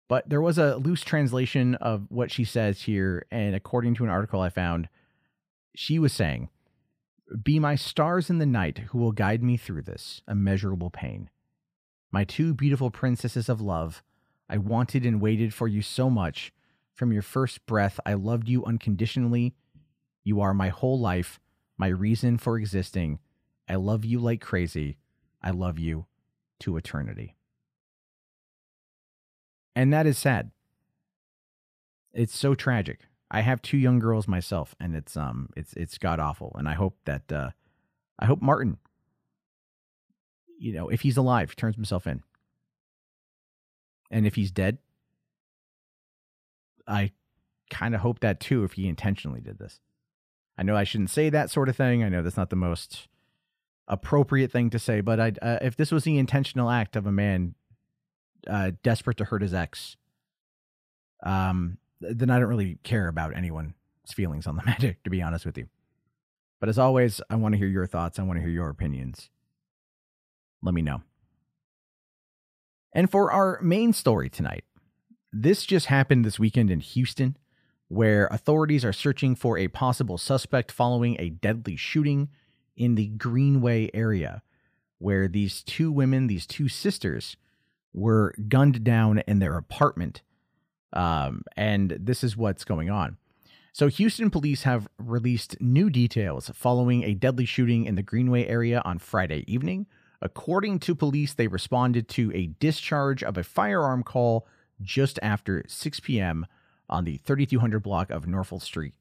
But 0.08 0.28
there 0.28 0.42
was 0.42 0.58
a 0.58 0.76
loose 0.76 1.02
translation 1.02 1.74
of 1.76 2.06
what 2.10 2.30
she 2.30 2.44
says 2.44 2.82
here, 2.82 3.26
and 3.30 3.54
according 3.54 3.94
to 3.94 4.04
an 4.04 4.10
article 4.10 4.40
I 4.40 4.50
found, 4.50 4.88
she 5.74 5.98
was 5.98 6.12
saying, 6.12 6.48
"Be 7.42 7.58
my 7.58 7.74
stars 7.74 8.30
in 8.30 8.38
the 8.38 8.46
night, 8.46 8.78
who 8.90 8.98
will 8.98 9.12
guide 9.12 9.42
me 9.42 9.56
through 9.56 9.82
this 9.82 10.22
immeasurable 10.28 10.90
pain. 10.90 11.28
My 12.12 12.24
two 12.24 12.54
beautiful 12.54 12.90
princesses 12.90 13.48
of 13.48 13.60
love, 13.60 14.02
I 14.48 14.58
wanted 14.58 15.04
and 15.04 15.20
waited 15.20 15.52
for 15.54 15.66
you 15.66 15.82
so 15.82 16.08
much. 16.08 16.52
From 16.94 17.10
your 17.10 17.22
first 17.22 17.64
breath, 17.66 17.98
I 18.04 18.14
loved 18.14 18.48
you 18.48 18.64
unconditionally. 18.64 19.54
You 20.22 20.40
are 20.40 20.54
my 20.54 20.68
whole 20.68 21.00
life, 21.00 21.40
my 21.76 21.88
reason 21.88 22.38
for 22.38 22.58
existing." 22.58 23.18
I 23.68 23.76
love 23.76 24.04
you 24.04 24.18
like 24.18 24.40
crazy. 24.40 24.96
I 25.42 25.50
love 25.50 25.78
you 25.78 26.06
to 26.60 26.76
eternity. 26.76 27.36
And 29.74 29.92
that 29.92 30.06
is 30.06 30.18
sad. 30.18 30.50
It's 32.12 32.36
so 32.36 32.54
tragic. 32.54 33.00
I 33.30 33.40
have 33.40 33.62
two 33.62 33.78
young 33.78 33.98
girls 33.98 34.28
myself 34.28 34.74
and 34.78 34.94
it's 34.94 35.16
um 35.16 35.48
it's 35.56 35.72
it's 35.72 35.96
god 35.96 36.20
awful 36.20 36.54
and 36.58 36.68
I 36.68 36.74
hope 36.74 36.98
that 37.06 37.32
uh 37.32 37.50
I 38.18 38.26
hope 38.26 38.42
Martin 38.42 38.76
you 40.62 40.72
know, 40.72 40.88
if 40.88 41.00
he's 41.00 41.16
alive, 41.16 41.56
turns 41.56 41.74
himself 41.74 42.06
in. 42.06 42.22
And 44.12 44.28
if 44.28 44.36
he's 44.36 44.52
dead, 44.52 44.78
I 46.86 47.10
kind 47.68 47.96
of 47.96 48.00
hope 48.02 48.20
that 48.20 48.38
too 48.38 48.62
if 48.62 48.74
he 48.74 48.86
intentionally 48.86 49.40
did 49.40 49.58
this. 49.58 49.80
I 50.56 50.62
know 50.62 50.76
I 50.76 50.84
shouldn't 50.84 51.10
say 51.10 51.30
that 51.30 51.50
sort 51.50 51.68
of 51.68 51.74
thing. 51.76 52.04
I 52.04 52.08
know 52.08 52.22
that's 52.22 52.36
not 52.36 52.50
the 52.50 52.56
most 52.56 53.08
appropriate 53.88 54.50
thing 54.50 54.70
to 54.70 54.78
say, 54.78 55.00
but 55.00 55.20
I, 55.20 55.32
uh, 55.42 55.58
if 55.62 55.76
this 55.76 55.90
was 55.90 56.04
the 56.04 56.18
intentional 56.18 56.70
act 56.70 56.96
of 56.96 57.06
a 57.06 57.12
man 57.12 57.54
uh, 58.48 58.72
desperate 58.82 59.16
to 59.18 59.24
hurt 59.24 59.42
his 59.42 59.54
ex, 59.54 59.96
um, 61.22 61.78
then 62.00 62.30
I 62.30 62.38
don't 62.38 62.48
really 62.48 62.78
care 62.82 63.08
about 63.08 63.36
anyone's 63.36 63.74
feelings 64.14 64.46
on 64.46 64.56
the 64.56 64.62
matter, 64.66 64.96
to 65.04 65.10
be 65.10 65.22
honest 65.22 65.46
with 65.46 65.58
you. 65.58 65.68
But 66.60 66.68
as 66.68 66.78
always, 66.78 67.20
I 67.28 67.36
want 67.36 67.54
to 67.54 67.58
hear 67.58 67.66
your 67.66 67.86
thoughts. 67.86 68.18
I 68.18 68.22
want 68.22 68.38
to 68.38 68.40
hear 68.40 68.50
your 68.50 68.68
opinions. 68.68 69.30
Let 70.62 70.74
me 70.74 70.82
know. 70.82 71.02
And 72.92 73.10
for 73.10 73.32
our 73.32 73.60
main 73.62 73.92
story 73.92 74.28
tonight, 74.28 74.64
this 75.32 75.64
just 75.64 75.86
happened 75.86 76.24
this 76.24 76.38
weekend 76.38 76.70
in 76.70 76.80
Houston, 76.80 77.36
where 77.88 78.26
authorities 78.30 78.84
are 78.84 78.92
searching 78.92 79.34
for 79.34 79.58
a 79.58 79.68
possible 79.68 80.18
suspect 80.18 80.70
following 80.70 81.16
a 81.18 81.30
deadly 81.30 81.74
shooting 81.74 82.28
in 82.76 82.94
the 82.94 83.08
Greenway 83.08 83.90
area, 83.92 84.42
where 84.98 85.28
these 85.28 85.62
two 85.62 85.90
women, 85.92 86.26
these 86.26 86.46
two 86.46 86.68
sisters, 86.68 87.36
were 87.92 88.34
gunned 88.48 88.84
down 88.84 89.18
in 89.26 89.38
their 89.38 89.56
apartment. 89.56 90.22
Um, 90.92 91.42
and 91.56 91.96
this 92.00 92.22
is 92.22 92.36
what's 92.36 92.64
going 92.64 92.90
on. 92.90 93.16
So, 93.74 93.88
Houston 93.88 94.30
police 94.30 94.64
have 94.64 94.86
released 94.98 95.58
new 95.60 95.88
details 95.88 96.50
following 96.54 97.04
a 97.04 97.14
deadly 97.14 97.46
shooting 97.46 97.86
in 97.86 97.94
the 97.94 98.02
Greenway 98.02 98.46
area 98.46 98.82
on 98.84 98.98
Friday 98.98 99.44
evening. 99.46 99.86
According 100.20 100.80
to 100.80 100.94
police, 100.94 101.32
they 101.32 101.46
responded 101.46 102.06
to 102.10 102.30
a 102.34 102.48
discharge 102.60 103.22
of 103.22 103.38
a 103.38 103.42
firearm 103.42 104.02
call 104.02 104.46
just 104.82 105.18
after 105.22 105.64
6 105.66 106.00
p.m. 106.00 106.46
on 106.88 107.04
the 107.04 107.16
3200 107.16 107.80
block 107.80 108.10
of 108.10 108.26
Norfolk 108.26 108.62
Street 108.62 108.92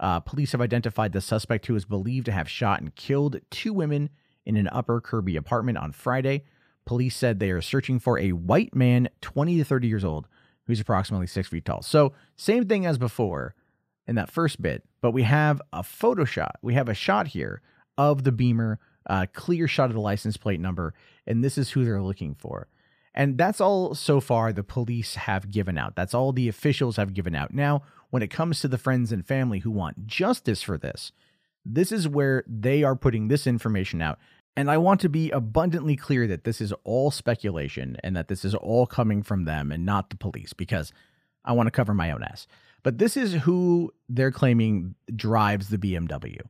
Uh, 0.00 0.20
police 0.20 0.52
have 0.52 0.60
identified 0.60 1.12
the 1.12 1.20
suspect 1.20 1.66
who 1.66 1.74
is 1.74 1.84
believed 1.84 2.26
to 2.26 2.32
have 2.32 2.48
shot 2.48 2.80
and 2.80 2.94
killed 2.94 3.40
two 3.50 3.72
women 3.72 4.10
in 4.44 4.56
an 4.56 4.68
Upper 4.68 5.00
Kirby 5.00 5.36
apartment 5.36 5.78
on 5.78 5.92
Friday. 5.92 6.44
Police 6.88 7.14
said 7.14 7.38
they 7.38 7.50
are 7.50 7.60
searching 7.60 7.98
for 7.98 8.18
a 8.18 8.32
white 8.32 8.74
man, 8.74 9.10
20 9.20 9.58
to 9.58 9.64
30 9.64 9.88
years 9.88 10.04
old, 10.04 10.26
who's 10.66 10.80
approximately 10.80 11.26
six 11.26 11.46
feet 11.46 11.66
tall. 11.66 11.82
So, 11.82 12.14
same 12.34 12.66
thing 12.66 12.86
as 12.86 12.96
before 12.96 13.54
in 14.06 14.14
that 14.14 14.30
first 14.30 14.62
bit, 14.62 14.84
but 15.02 15.10
we 15.10 15.24
have 15.24 15.60
a 15.70 15.82
photo 15.82 16.24
shot. 16.24 16.56
We 16.62 16.72
have 16.72 16.88
a 16.88 16.94
shot 16.94 17.26
here 17.26 17.60
of 17.98 18.24
the 18.24 18.32
Beamer, 18.32 18.78
uh, 19.04 19.26
clear 19.34 19.68
shot 19.68 19.90
of 19.90 19.96
the 19.96 20.00
license 20.00 20.38
plate 20.38 20.60
number, 20.60 20.94
and 21.26 21.44
this 21.44 21.58
is 21.58 21.72
who 21.72 21.84
they're 21.84 22.00
looking 22.00 22.34
for. 22.34 22.68
And 23.14 23.36
that's 23.36 23.60
all 23.60 23.94
so 23.94 24.18
far 24.18 24.50
the 24.50 24.64
police 24.64 25.16
have 25.16 25.50
given 25.50 25.76
out. 25.76 25.94
That's 25.94 26.14
all 26.14 26.32
the 26.32 26.48
officials 26.48 26.96
have 26.96 27.12
given 27.12 27.34
out. 27.34 27.52
Now, 27.52 27.82
when 28.08 28.22
it 28.22 28.30
comes 28.30 28.60
to 28.60 28.68
the 28.68 28.78
friends 28.78 29.12
and 29.12 29.26
family 29.26 29.58
who 29.58 29.70
want 29.70 30.06
justice 30.06 30.62
for 30.62 30.78
this, 30.78 31.12
this 31.66 31.92
is 31.92 32.08
where 32.08 32.44
they 32.46 32.82
are 32.82 32.96
putting 32.96 33.28
this 33.28 33.46
information 33.46 34.00
out 34.00 34.18
and 34.58 34.68
I 34.68 34.76
want 34.76 35.00
to 35.02 35.08
be 35.08 35.30
abundantly 35.30 35.94
clear 35.94 36.26
that 36.26 36.42
this 36.42 36.60
is 36.60 36.72
all 36.82 37.12
speculation 37.12 37.96
and 38.02 38.16
that 38.16 38.26
this 38.26 38.44
is 38.44 38.56
all 38.56 38.86
coming 38.86 39.22
from 39.22 39.44
them 39.44 39.70
and 39.70 39.86
not 39.86 40.10
the 40.10 40.16
police 40.16 40.52
because 40.52 40.92
I 41.44 41.52
want 41.52 41.68
to 41.68 41.70
cover 41.70 41.94
my 41.94 42.10
own 42.10 42.24
ass. 42.24 42.48
But 42.82 42.98
this 42.98 43.16
is 43.16 43.34
who 43.34 43.92
they're 44.08 44.32
claiming 44.32 44.96
drives 45.14 45.68
the 45.68 45.78
BMW. 45.78 46.40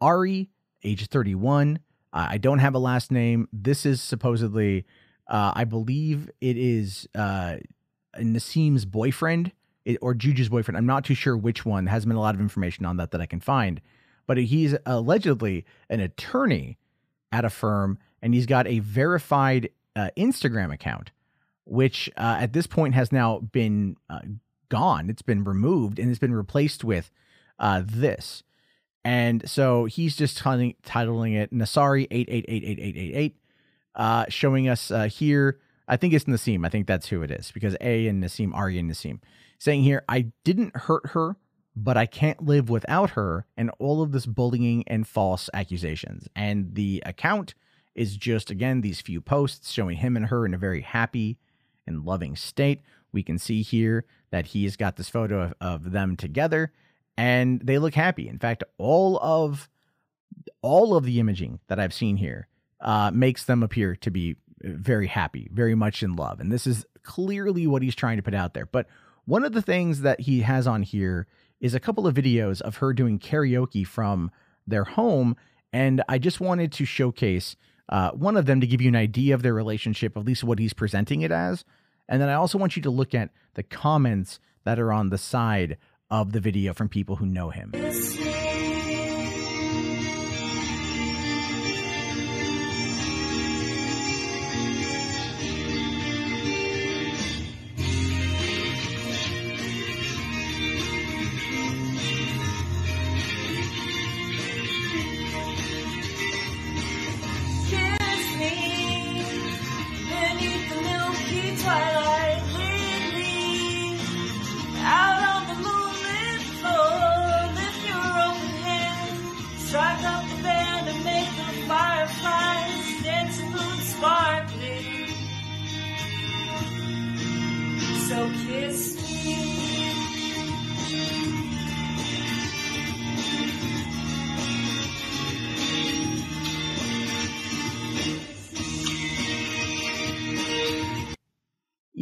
Ari, 0.00 0.50
age 0.82 1.06
31. 1.06 1.78
Uh, 2.12 2.26
I 2.30 2.38
don't 2.38 2.58
have 2.58 2.74
a 2.74 2.80
last 2.80 3.12
name. 3.12 3.48
This 3.52 3.86
is 3.86 4.02
supposedly, 4.02 4.84
uh, 5.28 5.52
I 5.54 5.62
believe 5.62 6.28
it 6.40 6.56
is 6.56 7.06
uh, 7.14 7.58
Nassim's 8.18 8.84
boyfriend 8.84 9.52
or 10.00 10.12
Juju's 10.12 10.48
boyfriend. 10.48 10.76
I'm 10.76 10.86
not 10.86 11.04
too 11.04 11.14
sure 11.14 11.36
which 11.36 11.64
one. 11.64 11.84
There 11.84 11.92
hasn't 11.92 12.08
been 12.08 12.16
a 12.16 12.20
lot 12.20 12.34
of 12.34 12.40
information 12.40 12.84
on 12.84 12.96
that 12.96 13.12
that 13.12 13.20
I 13.20 13.26
can 13.26 13.38
find. 13.38 13.80
But 14.26 14.38
he's 14.38 14.74
allegedly 14.84 15.64
an 15.88 16.00
attorney 16.00 16.78
at 17.34 17.44
a 17.44 17.50
firm, 17.50 17.98
and 18.22 18.32
he's 18.32 18.46
got 18.46 18.68
a 18.68 18.78
verified 18.78 19.68
uh, 19.96 20.08
Instagram 20.16 20.72
account, 20.72 21.10
which 21.64 22.08
uh, 22.16 22.36
at 22.38 22.52
this 22.52 22.68
point 22.68 22.94
has 22.94 23.10
now 23.10 23.40
been 23.40 23.96
uh, 24.08 24.20
gone. 24.68 25.10
It's 25.10 25.22
been 25.22 25.42
removed 25.42 25.98
and 25.98 26.10
it's 26.10 26.20
been 26.20 26.32
replaced 26.32 26.84
with 26.84 27.10
uh, 27.58 27.82
this. 27.84 28.44
And 29.04 29.48
so 29.50 29.86
he's 29.86 30.14
just 30.16 30.38
titling, 30.38 30.76
titling 30.86 31.36
it 31.36 31.52
Nasari 31.52 32.06
eight 32.12 32.28
eight 32.30 32.44
eight 32.46 32.62
eight 32.64 32.78
eight 32.78 32.96
eight 32.96 33.14
eight, 33.14 33.36
uh, 33.96 34.26
showing 34.28 34.68
us 34.68 34.92
uh, 34.92 35.08
here. 35.08 35.58
I 35.88 35.96
think 35.96 36.14
it's 36.14 36.24
Nassim. 36.26 36.64
I 36.64 36.68
think 36.68 36.86
that's 36.86 37.08
who 37.08 37.22
it 37.22 37.32
is 37.32 37.50
because 37.50 37.76
A 37.80 38.06
and 38.06 38.22
Nassim, 38.22 38.54
Ari 38.54 38.78
and 38.78 38.90
Nassim, 38.90 39.18
saying 39.58 39.82
here, 39.82 40.04
I 40.08 40.32
didn't 40.44 40.76
hurt 40.76 41.10
her 41.10 41.36
but 41.76 41.96
I 41.96 42.06
can't 42.06 42.44
live 42.44 42.68
without 42.70 43.10
her 43.10 43.46
and 43.56 43.70
all 43.78 44.02
of 44.02 44.12
this 44.12 44.26
bullying 44.26 44.84
and 44.86 45.06
false 45.06 45.50
accusations. 45.52 46.28
And 46.36 46.74
the 46.74 47.02
account 47.04 47.54
is 47.94 48.16
just, 48.16 48.50
again, 48.50 48.80
these 48.80 49.00
few 49.00 49.20
posts 49.20 49.70
showing 49.70 49.96
him 49.98 50.16
and 50.16 50.26
her 50.26 50.46
in 50.46 50.54
a 50.54 50.58
very 50.58 50.82
happy 50.82 51.38
and 51.86 52.04
loving 52.04 52.36
state. 52.36 52.82
We 53.12 53.22
can 53.22 53.38
see 53.38 53.62
here 53.62 54.04
that 54.30 54.46
he's 54.46 54.76
got 54.76 54.96
this 54.96 55.08
photo 55.08 55.42
of, 55.42 55.54
of 55.60 55.92
them 55.92 56.16
together 56.16 56.72
and 57.16 57.60
they 57.60 57.78
look 57.78 57.94
happy. 57.94 58.28
In 58.28 58.38
fact, 58.38 58.64
all 58.78 59.18
of 59.18 59.68
all 60.62 60.96
of 60.96 61.04
the 61.04 61.20
imaging 61.20 61.60
that 61.68 61.78
I've 61.78 61.94
seen 61.94 62.16
here 62.16 62.48
uh, 62.80 63.10
makes 63.12 63.44
them 63.44 63.62
appear 63.62 63.94
to 63.96 64.10
be 64.10 64.36
very 64.60 65.06
happy, 65.06 65.48
very 65.52 65.74
much 65.74 66.02
in 66.02 66.16
love. 66.16 66.40
And 66.40 66.50
this 66.50 66.66
is 66.66 66.84
clearly 67.02 67.66
what 67.66 67.82
he's 67.82 67.94
trying 67.94 68.16
to 68.16 68.22
put 68.22 68.34
out 68.34 68.54
there. 68.54 68.66
But 68.66 68.86
one 69.26 69.44
of 69.44 69.52
the 69.52 69.62
things 69.62 70.00
that 70.00 70.20
he 70.20 70.40
has 70.40 70.66
on 70.66 70.82
here 70.82 71.26
is 71.64 71.74
a 71.74 71.80
couple 71.80 72.06
of 72.06 72.14
videos 72.14 72.60
of 72.60 72.76
her 72.76 72.92
doing 72.92 73.18
karaoke 73.18 73.86
from 73.86 74.30
their 74.66 74.84
home. 74.84 75.34
And 75.72 76.02
I 76.10 76.18
just 76.18 76.38
wanted 76.38 76.72
to 76.72 76.84
showcase 76.84 77.56
uh, 77.88 78.10
one 78.10 78.36
of 78.36 78.44
them 78.44 78.60
to 78.60 78.66
give 78.66 78.82
you 78.82 78.88
an 78.88 78.96
idea 78.96 79.34
of 79.34 79.40
their 79.40 79.54
relationship, 79.54 80.14
at 80.14 80.26
least 80.26 80.44
what 80.44 80.58
he's 80.58 80.74
presenting 80.74 81.22
it 81.22 81.32
as. 81.32 81.64
And 82.06 82.20
then 82.20 82.28
I 82.28 82.34
also 82.34 82.58
want 82.58 82.76
you 82.76 82.82
to 82.82 82.90
look 82.90 83.14
at 83.14 83.30
the 83.54 83.62
comments 83.62 84.40
that 84.64 84.78
are 84.78 84.92
on 84.92 85.08
the 85.08 85.16
side 85.16 85.78
of 86.10 86.32
the 86.32 86.40
video 86.40 86.74
from 86.74 86.90
people 86.90 87.16
who 87.16 87.24
know 87.24 87.48
him. 87.48 87.72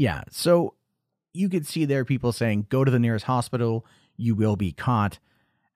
Yeah. 0.02 0.24
So 0.32 0.74
you 1.32 1.48
could 1.48 1.64
see 1.64 1.84
there 1.84 2.04
people 2.04 2.32
saying, 2.32 2.66
go 2.70 2.82
to 2.82 2.90
the 2.90 2.98
nearest 2.98 3.26
hospital, 3.26 3.86
you 4.16 4.34
will 4.34 4.56
be 4.56 4.72
caught. 4.72 5.20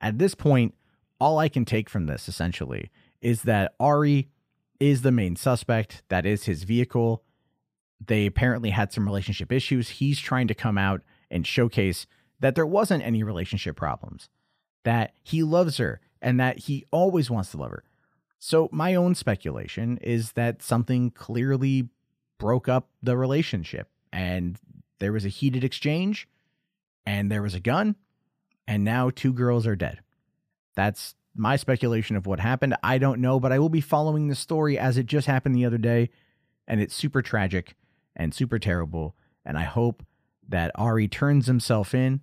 At 0.00 0.18
this 0.18 0.34
point, 0.34 0.74
all 1.20 1.38
I 1.38 1.48
can 1.48 1.64
take 1.64 1.88
from 1.88 2.06
this 2.06 2.28
essentially 2.28 2.90
is 3.20 3.42
that 3.42 3.76
Ari 3.78 4.28
is 4.80 5.02
the 5.02 5.12
main 5.12 5.36
suspect. 5.36 6.02
That 6.08 6.26
is 6.26 6.46
his 6.46 6.64
vehicle. 6.64 7.22
They 8.04 8.26
apparently 8.26 8.70
had 8.70 8.92
some 8.92 9.06
relationship 9.06 9.52
issues. 9.52 9.90
He's 9.90 10.18
trying 10.18 10.48
to 10.48 10.56
come 10.56 10.76
out 10.76 11.02
and 11.30 11.46
showcase 11.46 12.08
that 12.40 12.56
there 12.56 12.66
wasn't 12.66 13.04
any 13.04 13.22
relationship 13.22 13.76
problems, 13.76 14.28
that 14.82 15.12
he 15.22 15.44
loves 15.44 15.76
her, 15.76 16.00
and 16.20 16.40
that 16.40 16.58
he 16.58 16.84
always 16.90 17.30
wants 17.30 17.52
to 17.52 17.58
love 17.58 17.70
her. 17.70 17.84
So, 18.40 18.68
my 18.72 18.96
own 18.96 19.14
speculation 19.14 19.98
is 19.98 20.32
that 20.32 20.62
something 20.62 21.12
clearly 21.12 21.90
broke 22.38 22.68
up 22.68 22.88
the 23.00 23.16
relationship 23.16 23.88
and 24.12 24.58
there 24.98 25.12
was 25.12 25.24
a 25.24 25.30
heated 25.30 25.64
exchange 25.64 26.28
and 27.04 27.30
there 27.30 27.42
was 27.42 27.54
a 27.54 27.60
gun 27.60 27.96
and 28.66 28.84
now 28.84 29.10
two 29.10 29.32
girls 29.32 29.66
are 29.66 29.76
dead. 29.76 30.00
That's 30.74 31.14
my 31.34 31.56
speculation 31.56 32.16
of 32.16 32.26
what 32.26 32.40
happened. 32.40 32.76
I 32.82 32.98
don't 32.98 33.20
know, 33.20 33.38
but 33.38 33.52
I 33.52 33.58
will 33.58 33.68
be 33.68 33.80
following 33.80 34.28
the 34.28 34.34
story 34.34 34.78
as 34.78 34.96
it 34.96 35.06
just 35.06 35.26
happened 35.26 35.54
the 35.54 35.66
other 35.66 35.78
day 35.78 36.10
and 36.66 36.80
it's 36.80 36.94
super 36.94 37.22
tragic 37.22 37.74
and 38.14 38.34
super 38.34 38.58
terrible 38.58 39.14
and 39.44 39.56
I 39.56 39.62
hope 39.62 40.04
that 40.48 40.70
Ari 40.74 41.08
turns 41.08 41.46
himself 41.46 41.94
in 41.94 42.20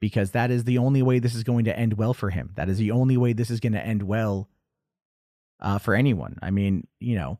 because 0.00 0.30
that 0.32 0.50
is 0.50 0.64
the 0.64 0.78
only 0.78 1.02
way 1.02 1.18
this 1.18 1.34
is 1.34 1.44
going 1.44 1.64
to 1.66 1.78
end 1.78 1.94
well 1.94 2.14
for 2.14 2.30
him. 2.30 2.52
That 2.56 2.68
is 2.68 2.78
the 2.78 2.90
only 2.90 3.16
way 3.16 3.32
this 3.32 3.50
is 3.50 3.60
going 3.60 3.74
to 3.74 3.84
end 3.84 4.02
well 4.02 4.48
uh, 5.60 5.78
for 5.78 5.94
anyone. 5.94 6.38
I 6.42 6.50
mean, 6.50 6.86
you 6.98 7.16
know, 7.16 7.38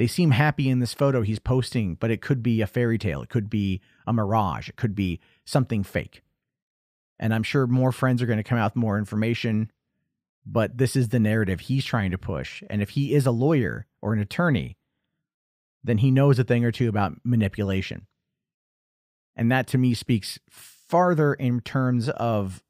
they 0.00 0.06
seem 0.06 0.30
happy 0.30 0.70
in 0.70 0.78
this 0.78 0.94
photo 0.94 1.20
he's 1.20 1.38
posting, 1.38 1.94
but 1.94 2.10
it 2.10 2.22
could 2.22 2.42
be 2.42 2.62
a 2.62 2.66
fairy 2.66 2.96
tale. 2.96 3.20
It 3.20 3.28
could 3.28 3.50
be 3.50 3.82
a 4.06 4.14
mirage. 4.14 4.66
It 4.66 4.76
could 4.76 4.94
be 4.94 5.20
something 5.44 5.84
fake. 5.84 6.22
And 7.18 7.34
I'm 7.34 7.42
sure 7.42 7.66
more 7.66 7.92
friends 7.92 8.22
are 8.22 8.26
going 8.26 8.38
to 8.38 8.42
come 8.42 8.56
out 8.56 8.72
with 8.72 8.80
more 8.80 8.96
information, 8.96 9.70
but 10.46 10.78
this 10.78 10.96
is 10.96 11.10
the 11.10 11.20
narrative 11.20 11.60
he's 11.60 11.84
trying 11.84 12.12
to 12.12 12.16
push. 12.16 12.62
And 12.70 12.80
if 12.80 12.88
he 12.88 13.12
is 13.12 13.26
a 13.26 13.30
lawyer 13.30 13.86
or 14.00 14.14
an 14.14 14.20
attorney, 14.20 14.78
then 15.84 15.98
he 15.98 16.10
knows 16.10 16.38
a 16.38 16.44
thing 16.44 16.64
or 16.64 16.72
two 16.72 16.88
about 16.88 17.18
manipulation. 17.22 18.06
And 19.36 19.52
that 19.52 19.66
to 19.66 19.76
me 19.76 19.92
speaks 19.92 20.38
farther 20.48 21.34
in 21.34 21.60
terms 21.60 22.08
of 22.08 22.62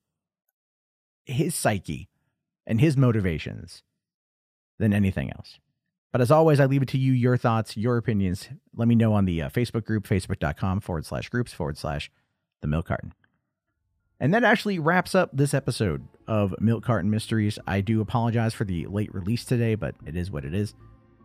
his 1.26 1.54
psyche 1.54 2.08
and 2.66 2.80
his 2.80 2.96
motivations 2.96 3.84
than 4.80 4.92
anything 4.92 5.30
else. 5.30 5.60
But 6.12 6.20
as 6.20 6.30
always, 6.30 6.58
I 6.58 6.66
leave 6.66 6.82
it 6.82 6.88
to 6.88 6.98
you, 6.98 7.12
your 7.12 7.36
thoughts, 7.36 7.76
your 7.76 7.96
opinions. 7.96 8.48
Let 8.74 8.88
me 8.88 8.94
know 8.94 9.12
on 9.12 9.26
the 9.26 9.42
uh, 9.42 9.48
Facebook 9.48 9.84
group, 9.84 10.06
facebook.com 10.06 10.80
forward 10.80 11.06
slash 11.06 11.28
groups 11.28 11.52
forward 11.52 11.78
slash 11.78 12.10
the 12.60 12.66
milk 12.66 12.86
carton. 12.88 13.14
And 14.18 14.34
that 14.34 14.44
actually 14.44 14.78
wraps 14.78 15.14
up 15.14 15.30
this 15.32 15.54
episode 15.54 16.06
of 16.26 16.54
Milk 16.60 16.84
Carton 16.84 17.10
Mysteries. 17.10 17.58
I 17.66 17.80
do 17.80 18.00
apologize 18.00 18.52
for 18.52 18.64
the 18.64 18.86
late 18.86 19.14
release 19.14 19.44
today, 19.44 19.76
but 19.76 19.94
it 20.04 20.14
is 20.14 20.30
what 20.30 20.44
it 20.44 20.52
is. 20.52 20.74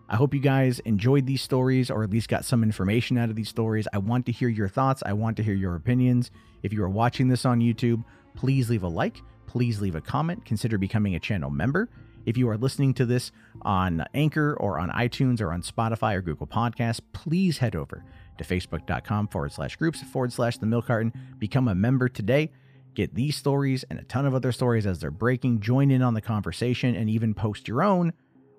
I 0.07 0.15
hope 0.17 0.33
you 0.33 0.39
guys 0.39 0.79
enjoyed 0.79 1.25
these 1.25 1.41
stories 1.41 1.89
or 1.89 2.03
at 2.03 2.11
least 2.11 2.29
got 2.29 2.45
some 2.45 2.63
information 2.63 3.17
out 3.17 3.29
of 3.29 3.35
these 3.35 3.49
stories. 3.49 3.87
I 3.91 3.97
want 3.97 4.27
to 4.27 4.31
hear 4.31 4.49
your 4.49 4.69
thoughts. 4.69 5.01
I 5.05 5.13
want 5.13 5.35
to 5.37 5.43
hear 5.43 5.55
your 5.55 5.75
opinions. 5.75 6.31
If 6.63 6.71
you 6.71 6.83
are 6.83 6.89
watching 6.89 7.27
this 7.27 7.43
on 7.43 7.59
YouTube, 7.59 8.03
please 8.35 8.69
leave 8.69 8.83
a 8.83 8.87
like, 8.87 9.19
please 9.47 9.81
leave 9.81 9.95
a 9.95 10.01
comment, 10.01 10.45
consider 10.45 10.77
becoming 10.77 11.15
a 11.15 11.19
channel 11.19 11.49
member. 11.49 11.89
If 12.25 12.37
you 12.37 12.49
are 12.49 12.57
listening 12.57 12.93
to 12.95 13.05
this 13.05 13.31
on 13.61 14.03
Anchor 14.13 14.57
or 14.59 14.79
on 14.79 14.89
iTunes 14.89 15.41
or 15.41 15.53
on 15.53 15.61
Spotify 15.61 16.15
or 16.15 16.21
Google 16.21 16.47
Podcasts, 16.47 16.99
please 17.13 17.59
head 17.59 17.75
over 17.75 18.03
to 18.37 18.43
facebook.com 18.43 19.27
forward 19.27 19.51
slash 19.51 19.75
groups 19.75 20.01
forward 20.01 20.33
slash 20.33 20.57
the 20.57 20.65
milk 20.65 20.87
carton. 20.87 21.13
Become 21.37 21.67
a 21.67 21.75
member 21.75 22.09
today. 22.09 22.51
Get 22.95 23.13
these 23.13 23.35
stories 23.35 23.85
and 23.89 23.99
a 23.99 24.03
ton 24.03 24.25
of 24.25 24.33
other 24.33 24.51
stories 24.51 24.87
as 24.87 24.99
they're 24.99 25.11
breaking. 25.11 25.59
Join 25.59 25.91
in 25.91 26.01
on 26.01 26.13
the 26.13 26.21
conversation 26.21 26.95
and 26.95 27.09
even 27.09 27.33
post 27.33 27.67
your 27.67 27.83
own, 27.83 28.13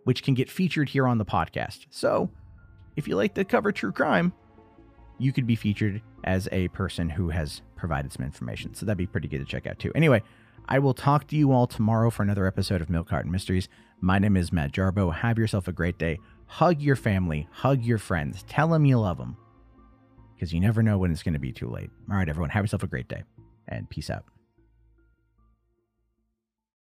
which 0.04 0.22
can 0.22 0.34
get 0.34 0.50
featured 0.50 0.90
here 0.90 1.06
on 1.06 1.18
the 1.18 1.24
podcast. 1.24 1.86
So 1.90 2.30
if 2.96 3.08
you 3.08 3.16
like 3.16 3.34
to 3.34 3.44
cover 3.44 3.72
true 3.72 3.92
crime, 3.92 4.32
you 5.18 5.32
could 5.32 5.46
be 5.46 5.56
featured 5.56 6.02
as 6.24 6.48
a 6.52 6.68
person 6.68 7.08
who 7.08 7.30
has 7.30 7.62
provided 7.74 8.12
some 8.12 8.24
information. 8.24 8.74
So 8.74 8.86
that'd 8.86 8.98
be 8.98 9.06
pretty 9.06 9.28
good 9.28 9.38
to 9.38 9.44
check 9.44 9.66
out 9.66 9.78
too. 9.78 9.90
Anyway, 9.94 10.22
I 10.68 10.80
will 10.80 10.94
talk 10.94 11.28
to 11.28 11.36
you 11.36 11.52
all 11.52 11.68
tomorrow 11.68 12.10
for 12.10 12.24
another 12.24 12.44
episode 12.44 12.80
of 12.80 12.90
Milk 12.90 13.08
Carton 13.08 13.30
Mysteries. 13.30 13.68
My 14.00 14.18
name 14.18 14.36
is 14.36 14.52
Matt 14.52 14.72
Jarbo. 14.72 15.14
Have 15.14 15.38
yourself 15.38 15.68
a 15.68 15.72
great 15.72 15.96
day. 15.96 16.18
Hug 16.46 16.80
your 16.80 16.96
family, 16.96 17.48
hug 17.52 17.84
your 17.84 17.98
friends, 17.98 18.44
tell 18.48 18.68
them 18.68 18.84
you 18.84 18.98
love 18.98 19.18
them 19.18 19.36
because 20.34 20.52
you 20.52 20.60
never 20.60 20.82
know 20.82 20.98
when 20.98 21.12
it's 21.12 21.22
going 21.22 21.34
to 21.34 21.40
be 21.40 21.52
too 21.52 21.68
late. 21.68 21.90
All 22.10 22.16
right, 22.16 22.28
everyone, 22.28 22.50
have 22.50 22.64
yourself 22.64 22.82
a 22.82 22.88
great 22.88 23.08
day 23.08 23.22
and 23.68 23.88
peace 23.88 24.10
out. 24.10 24.24